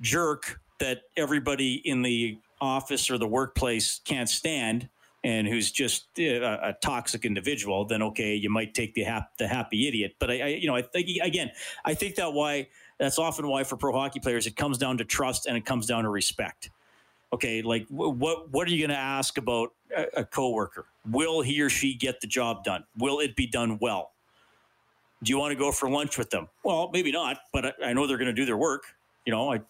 jerk 0.00 0.60
that 0.80 1.02
everybody 1.16 1.74
in 1.84 2.02
the 2.02 2.38
office 2.60 3.10
or 3.10 3.18
the 3.18 3.28
workplace 3.28 4.00
can't 4.04 4.28
stand, 4.28 4.88
and 5.24 5.48
who's 5.48 5.72
just 5.72 6.06
a, 6.18 6.68
a, 6.68 6.76
toxic 6.80 7.24
individual, 7.24 7.84
then 7.84 8.00
okay, 8.00 8.36
you 8.36 8.48
might 8.48 8.74
take 8.74 8.94
the 8.94 9.02
hap- 9.02 9.36
the 9.38 9.48
happy 9.48 9.88
idiot. 9.88 10.14
But 10.20 10.30
I, 10.30 10.34
I, 10.34 10.46
you 10.48 10.68
know, 10.68 10.76
I 10.76 10.82
think 10.82 11.08
again, 11.20 11.50
I 11.84 11.94
think 11.94 12.14
that 12.14 12.32
why 12.32 12.68
that's 13.00 13.18
often 13.18 13.48
why 13.48 13.64
for 13.64 13.76
pro 13.76 13.92
hockey 13.92 14.20
players 14.20 14.46
it 14.46 14.54
comes 14.54 14.78
down 14.78 14.98
to 14.98 15.04
trust 15.04 15.46
and 15.46 15.56
it 15.56 15.64
comes 15.64 15.86
down 15.86 16.04
to 16.04 16.10
respect 16.10 16.70
okay, 17.32 17.62
like 17.62 17.86
what 17.88 18.50
what 18.50 18.68
are 18.68 18.70
you 18.70 18.78
going 18.78 18.96
to 18.96 19.02
ask 19.02 19.38
about 19.38 19.70
a, 19.96 20.20
a 20.20 20.24
coworker? 20.24 20.86
Will 21.10 21.42
he 21.42 21.60
or 21.60 21.70
she 21.70 21.94
get 21.94 22.20
the 22.20 22.26
job 22.26 22.64
done? 22.64 22.84
Will 22.98 23.20
it 23.20 23.36
be 23.36 23.46
done 23.46 23.78
well? 23.80 24.12
Do 25.22 25.30
you 25.30 25.38
want 25.38 25.52
to 25.52 25.58
go 25.58 25.72
for 25.72 25.88
lunch 25.88 26.18
with 26.18 26.30
them? 26.30 26.48
Well, 26.62 26.90
maybe 26.92 27.10
not, 27.10 27.38
but 27.52 27.66
I, 27.66 27.72
I 27.86 27.92
know 27.92 28.06
they're 28.06 28.18
going 28.18 28.26
to 28.26 28.34
do 28.34 28.44
their 28.44 28.56
work. 28.56 28.84
You 29.24 29.32
know, 29.32 29.50
I'd 29.50 29.62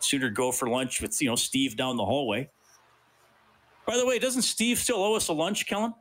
sooner 0.00 0.28
go 0.28 0.52
for 0.52 0.68
lunch 0.68 1.00
with 1.00 1.20
you 1.20 1.28
know 1.28 1.36
Steve 1.36 1.76
down 1.76 1.96
the 1.96 2.04
hallway. 2.04 2.50
By 3.86 3.96
the 3.96 4.06
way, 4.06 4.18
doesn't 4.18 4.42
Steve 4.42 4.78
still 4.78 5.02
owe 5.02 5.16
us 5.16 5.28
a 5.28 5.32
lunch, 5.32 5.66
Kellen? 5.66 5.94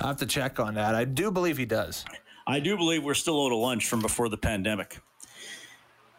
I 0.00 0.08
have 0.08 0.18
to 0.18 0.26
check 0.26 0.60
on 0.60 0.74
that. 0.74 0.94
I 0.94 1.04
do 1.04 1.30
believe 1.30 1.56
he 1.56 1.64
does. 1.64 2.04
I 2.46 2.60
do 2.60 2.76
believe 2.76 3.02
we're 3.02 3.14
still 3.14 3.40
owed 3.40 3.52
a 3.52 3.56
lunch 3.56 3.88
from 3.88 4.00
before 4.00 4.28
the 4.28 4.36
pandemic. 4.36 5.00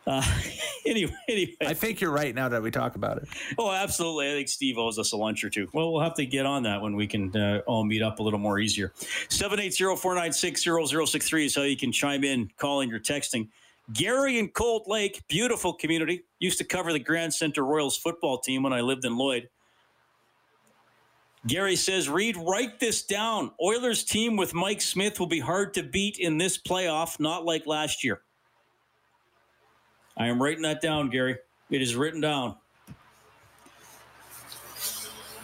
Uh, 0.08 0.24
anyway, 0.86 1.14
anyway, 1.28 1.56
I 1.62 1.74
think 1.74 2.00
you're 2.02 2.12
right 2.12 2.34
now 2.34 2.48
that 2.50 2.62
we 2.62 2.72
talk 2.72 2.96
about 2.96 3.18
it. 3.18 3.28
Oh, 3.58 3.72
absolutely. 3.72 4.30
I 4.30 4.34
think 4.34 4.50
Steve 4.50 4.78
owes 4.78 5.00
us 5.00 5.12
a 5.12 5.18
lunch 5.18 5.44
or 5.44 5.50
two. 5.50 5.68
Well, 5.74 5.92
we'll 5.92 6.02
have 6.02 6.14
to 6.16 6.26
get 6.26 6.46
on 6.46 6.64
that 6.64 6.82
when 6.82 6.96
we 6.96 7.08
can 7.08 7.36
uh, 7.36 7.62
all 7.68 7.84
meet 7.84 8.02
up 8.02 8.20
a 8.20 8.24
little 8.24 8.40
more 8.40 8.60
easier. 8.60 8.94
780-496-0063 9.30 11.46
is 11.46 11.56
how 11.56 11.64
you 11.64 11.78
can 11.78 11.92
chime 11.92 12.24
in, 12.24 12.50
calling 12.58 12.94
or 12.94 13.00
texting. 13.00 13.50
Gary 13.94 14.40
and 14.40 14.54
Cold 14.54 14.84
Lake, 14.88 15.22
beautiful 15.28 15.74
community. 15.74 16.24
Used 16.40 16.58
to 16.60 16.64
cover 16.64 16.94
the 16.94 17.00
Grand 17.00 17.34
Center 17.34 17.66
Royals 17.66 17.98
football 17.98 18.38
team 18.40 18.64
when 18.64 18.72
I 18.74 18.82
lived 18.82 19.06
in 19.06 19.18
Lloyd. 19.18 19.50
Gary 21.48 21.76
says, 21.76 22.08
Reid, 22.08 22.38
write 22.38 22.80
this 22.80 23.04
down. 23.04 23.52
Oilers 23.62 24.04
team 24.04 24.38
with 24.38 24.54
Mike 24.54 24.80
Smith 24.80 25.20
will 25.20 25.28
be 25.28 25.40
hard 25.40 25.74
to 25.74 25.82
beat 25.82 26.20
in 26.20 26.38
this 26.38 26.56
playoff, 26.58 27.20
not 27.20 27.46
like 27.46 27.66
last 27.66 28.04
year. 28.04 28.22
I 30.22 30.28
am 30.28 30.40
writing 30.40 30.62
that 30.62 30.82
down, 30.82 31.10
Gary. 31.10 31.36
It 31.72 31.82
is 31.82 31.96
written 31.96 32.22
down. 32.22 32.56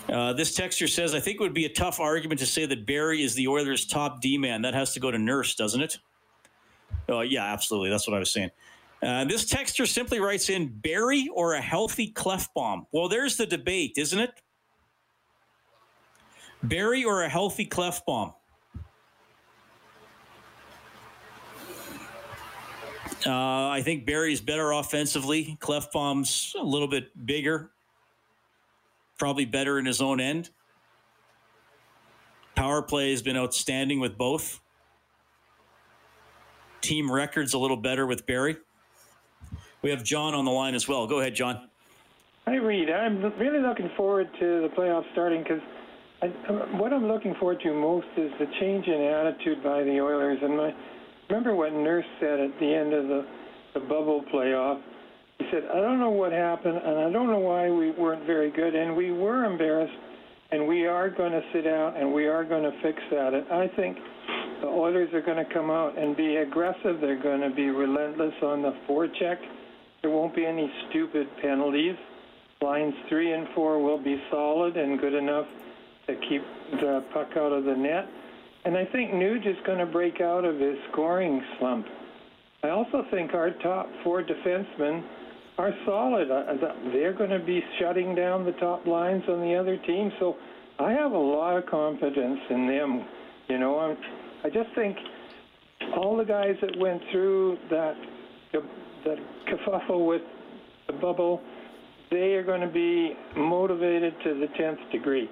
Uh, 0.07 0.33
this 0.33 0.53
texture 0.53 0.85
says, 0.85 1.15
I 1.15 1.19
think 1.19 1.39
it 1.39 1.43
would 1.43 1.55
be 1.55 1.65
a 1.65 1.73
tough 1.73 1.99
argument 1.99 2.39
to 2.41 2.45
say 2.45 2.67
that 2.67 2.85
Barrie 2.85 3.23
is 3.23 3.33
the 3.33 3.47
Oilers' 3.47 3.87
top 3.87 4.21
D 4.21 4.37
man. 4.37 4.61
That 4.61 4.75
has 4.75 4.93
to 4.93 4.99
go 4.99 5.09
to 5.09 5.17
Nurse, 5.17 5.55
doesn't 5.55 5.81
it? 5.81 5.97
Oh, 7.09 7.21
yeah, 7.21 7.51
absolutely. 7.51 7.89
That's 7.89 8.07
what 8.07 8.15
I 8.15 8.19
was 8.19 8.31
saying. 8.31 8.51
Uh, 9.01 9.25
this 9.25 9.45
texture 9.45 9.87
simply 9.87 10.19
writes 10.19 10.47
in 10.47 10.67
Barrie 10.67 11.27
or 11.33 11.55
a 11.55 11.61
healthy 11.61 12.11
Klefbom. 12.11 12.85
Well, 12.91 13.09
there's 13.09 13.35
the 13.35 13.47
debate, 13.47 13.93
isn't 13.97 14.19
it? 14.19 14.31
Barrie 16.61 17.03
or 17.03 17.23
a 17.23 17.29
healthy 17.29 17.65
Klefbom? 17.65 18.35
Uh, 23.25 23.67
I 23.69 23.81
think 23.83 24.05
Barrie's 24.05 24.41
better 24.41 24.71
offensively. 24.71 25.57
Klefbom's 25.59 26.55
a 26.59 26.63
little 26.63 26.87
bit 26.87 27.25
bigger, 27.25 27.71
probably 29.17 29.45
better 29.45 29.79
in 29.79 29.85
his 29.85 30.01
own 30.01 30.19
end. 30.19 30.49
Power 32.55 32.81
play 32.81 33.11
has 33.11 33.21
been 33.21 33.37
outstanding 33.37 33.99
with 33.99 34.17
both. 34.17 34.61
Team 36.81 37.11
records 37.11 37.53
a 37.53 37.59
little 37.59 37.77
better 37.77 38.05
with 38.05 38.25
Barrie. 38.25 38.57
We 39.81 39.89
have 39.89 40.03
John 40.03 40.33
on 40.33 40.45
the 40.45 40.51
line 40.51 40.75
as 40.75 40.87
well. 40.87 41.07
Go 41.07 41.19
ahead, 41.19 41.35
John. 41.35 41.69
Hi, 42.45 42.55
Reid. 42.55 42.89
I'm 42.89 43.21
really 43.37 43.59
looking 43.59 43.89
forward 43.97 44.29
to 44.39 44.61
the 44.61 44.69
playoffs 44.69 45.11
starting 45.11 45.43
because 45.43 45.61
what 46.79 46.93
I'm 46.93 47.07
looking 47.07 47.35
forward 47.35 47.59
to 47.61 47.73
most 47.73 48.07
is 48.15 48.31
the 48.39 48.47
change 48.59 48.87
in 48.87 49.01
attitude 49.01 49.63
by 49.63 49.83
the 49.83 49.99
Oilers. 49.99 50.39
And 50.41 50.57
my 50.57 50.73
remember 51.29 51.55
what 51.55 51.73
Nurse 51.73 52.05
said 52.19 52.39
at 52.39 52.59
the 52.59 52.73
end 52.73 52.93
of 52.93 53.07
the, 53.07 53.25
the 53.73 53.79
bubble 53.81 54.23
playoff. 54.33 54.81
He 55.39 55.45
said, 55.51 55.65
"I 55.71 55.79
don't 55.79 55.99
know 55.99 56.09
what 56.09 56.31
happened, 56.31 56.77
and 56.77 56.99
I 56.99 57.11
don't 57.11 57.27
know 57.27 57.39
why 57.39 57.69
we 57.69 57.91
weren't 57.91 58.25
very 58.25 58.49
good, 58.49 58.75
and 58.75 58.95
we 58.95 59.11
were 59.11 59.45
embarrassed, 59.45 59.97
and 60.51 60.67
we 60.67 60.87
are 60.87 61.09
going 61.09 61.31
to 61.31 61.43
sit 61.53 61.67
out, 61.67 61.95
and 61.95 62.11
we 62.11 62.27
are 62.27 62.43
going 62.43 62.63
to 62.63 62.81
fix 62.81 62.99
that." 63.11 63.33
And 63.33 63.45
I 63.51 63.67
think 63.67 63.97
the 64.61 64.67
Oilers 64.67 65.13
are 65.13 65.21
going 65.21 65.37
to 65.37 65.53
come 65.53 65.69
out 65.69 65.97
and 65.97 66.17
be 66.17 66.37
aggressive. 66.37 66.99
They're 66.99 67.21
going 67.21 67.41
to 67.41 67.51
be 67.51 67.69
relentless 67.69 68.33
on 68.41 68.63
the 68.63 68.73
forecheck. 68.87 69.37
There 70.01 70.09
won't 70.09 70.35
be 70.35 70.45
any 70.45 70.71
stupid 70.89 71.27
penalties. 71.41 71.95
Lines 72.61 72.95
three 73.07 73.33
and 73.33 73.47
four 73.53 73.79
will 73.79 73.99
be 73.99 74.19
solid 74.31 74.77
and 74.77 74.99
good 74.99 75.13
enough 75.13 75.45
to 76.07 76.15
keep 76.15 76.41
the 76.71 77.03
puck 77.13 77.37
out 77.37 77.51
of 77.51 77.65
the 77.65 77.75
net. 77.75 78.07
And 78.67 78.75
I 78.75 78.83
think 78.83 79.11
Nuge 79.11 79.47
is 79.47 79.55
going 79.65 79.77
to 79.77 79.85
break 79.85 80.19
out 80.19 80.43
of 80.43 80.59
his 80.59 80.75
scoring 80.91 81.41
slump. 81.57 81.85
I 82.65 82.69
also 82.71 83.05
think 83.11 83.33
our 83.33 83.51
top 83.63 83.87
four 84.03 84.21
defensemen 84.21 85.05
are 85.57 85.71
solid. 85.85 86.27
They're 86.91 87.13
going 87.13 87.29
to 87.29 87.39
be 87.39 87.61
shutting 87.79 88.13
down 88.13 88.43
the 88.43 88.51
top 88.59 88.85
lines 88.85 89.23
on 89.29 89.39
the 89.39 89.55
other 89.55 89.77
team. 89.77 90.11
So 90.19 90.35
I 90.79 90.91
have 90.91 91.13
a 91.13 91.17
lot 91.17 91.55
of 91.55 91.65
confidence 91.65 92.39
in 92.49 92.67
them. 92.67 93.05
You 93.47 93.57
know, 93.57 93.79
I'm, 93.79 93.97
I 94.43 94.49
just 94.49 94.75
think 94.75 94.97
all 95.95 96.17
the 96.17 96.25
guys 96.25 96.55
that 96.59 96.77
went 96.77 97.01
through 97.09 97.57
that 97.69 97.93
that 99.05 99.17
kerfuffle 99.47 100.05
with 100.05 100.23
the 100.87 100.93
bubble, 100.93 101.39
they 102.11 102.33
are 102.33 102.43
going 102.43 102.59
to 102.59 102.67
be 102.67 103.13
motivated 103.37 104.13
to 104.25 104.33
the 104.33 104.47
10th 104.61 104.91
degree. 104.91 105.29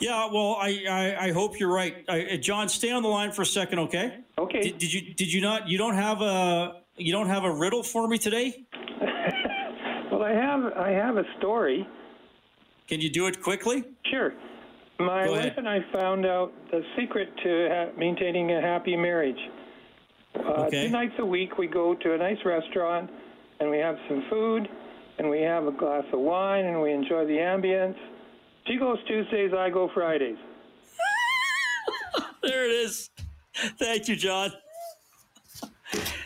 Yeah, 0.00 0.28
well, 0.32 0.56
I, 0.60 0.84
I, 0.90 1.26
I 1.26 1.32
hope 1.32 1.58
you're 1.58 1.72
right. 1.72 2.04
I, 2.08 2.36
John, 2.40 2.68
stay 2.68 2.90
on 2.90 3.02
the 3.02 3.08
line 3.08 3.32
for 3.32 3.42
a 3.42 3.46
second, 3.46 3.78
okay? 3.80 4.18
Okay. 4.38 4.60
Did, 4.60 4.78
did, 4.78 4.92
you 4.92 5.14
did 5.14 5.32
you 5.32 5.40
not 5.40 5.68
you 5.68 5.78
don't 5.78 5.94
have 5.94 6.20
a 6.20 6.80
you 6.96 7.12
don't 7.12 7.28
have 7.28 7.44
a 7.44 7.52
riddle 7.52 7.82
for 7.82 8.08
me 8.08 8.18
today? 8.18 8.66
well, 10.10 10.22
I 10.22 10.32
have 10.32 10.72
I 10.76 10.90
have 10.90 11.16
a 11.16 11.24
story. 11.38 11.86
Can 12.88 13.00
you 13.00 13.08
do 13.10 13.26
it 13.26 13.40
quickly? 13.40 13.84
Sure. 14.10 14.34
My 14.98 15.28
wife 15.28 15.54
and 15.56 15.68
I 15.68 15.78
found 15.92 16.24
out 16.26 16.52
the 16.70 16.82
secret 16.96 17.28
to 17.42 17.68
ha- 17.70 17.98
maintaining 17.98 18.52
a 18.52 18.60
happy 18.60 18.96
marriage. 18.96 19.38
Uh, 20.36 20.64
Okay. 20.66 20.86
Two 20.86 20.90
nights 20.92 21.14
a 21.18 21.24
week, 21.26 21.58
we 21.58 21.66
go 21.66 21.94
to 21.94 22.14
a 22.14 22.18
nice 22.18 22.38
restaurant 22.44 23.10
and 23.60 23.70
we 23.70 23.78
have 23.78 23.96
some 24.08 24.24
food 24.28 24.68
and 25.18 25.30
we 25.30 25.40
have 25.40 25.66
a 25.66 25.72
glass 25.72 26.04
of 26.12 26.20
wine 26.20 26.64
and 26.66 26.80
we 26.82 26.92
enjoy 26.92 27.24
the 27.26 27.38
ambience. 27.38 27.96
She 28.66 28.76
goes 28.76 28.98
Tuesdays, 29.06 29.52
I 29.56 29.70
go 29.70 29.88
Fridays. 29.92 30.36
there 32.42 32.64
it 32.64 32.72
is. 32.72 33.10
Thank 33.78 34.08
you, 34.08 34.16
John. 34.16 34.52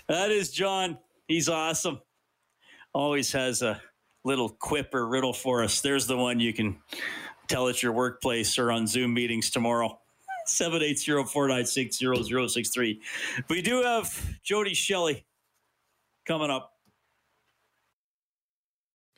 That 0.09 0.31
is 0.31 0.51
John. 0.51 0.99
He's 1.27 1.49
awesome. 1.49 2.01
Always 2.95 3.33
has 3.33 3.63
a 3.63 3.81
little 4.25 4.49
quip 4.49 4.95
or 4.95 5.07
riddle 5.07 5.33
for 5.33 5.65
us. 5.65 5.81
There's 5.81 6.07
the 6.07 6.17
one 6.17 6.39
you 6.41 6.53
can 6.53 6.79
tell 7.49 7.69
at 7.69 7.83
your 7.83 7.93
workplace 7.93 8.59
or 8.59 8.71
on 8.71 8.87
Zoom 8.87 9.15
meetings 9.15 9.51
tomorrow. 9.51 9.99
780-496-0063. 10.49 13.01
We 13.51 13.63
do 13.63 13.83
have 13.83 14.39
Jody 14.43 14.75
Shelley 14.75 15.27
coming 16.27 16.51
up. 16.51 16.73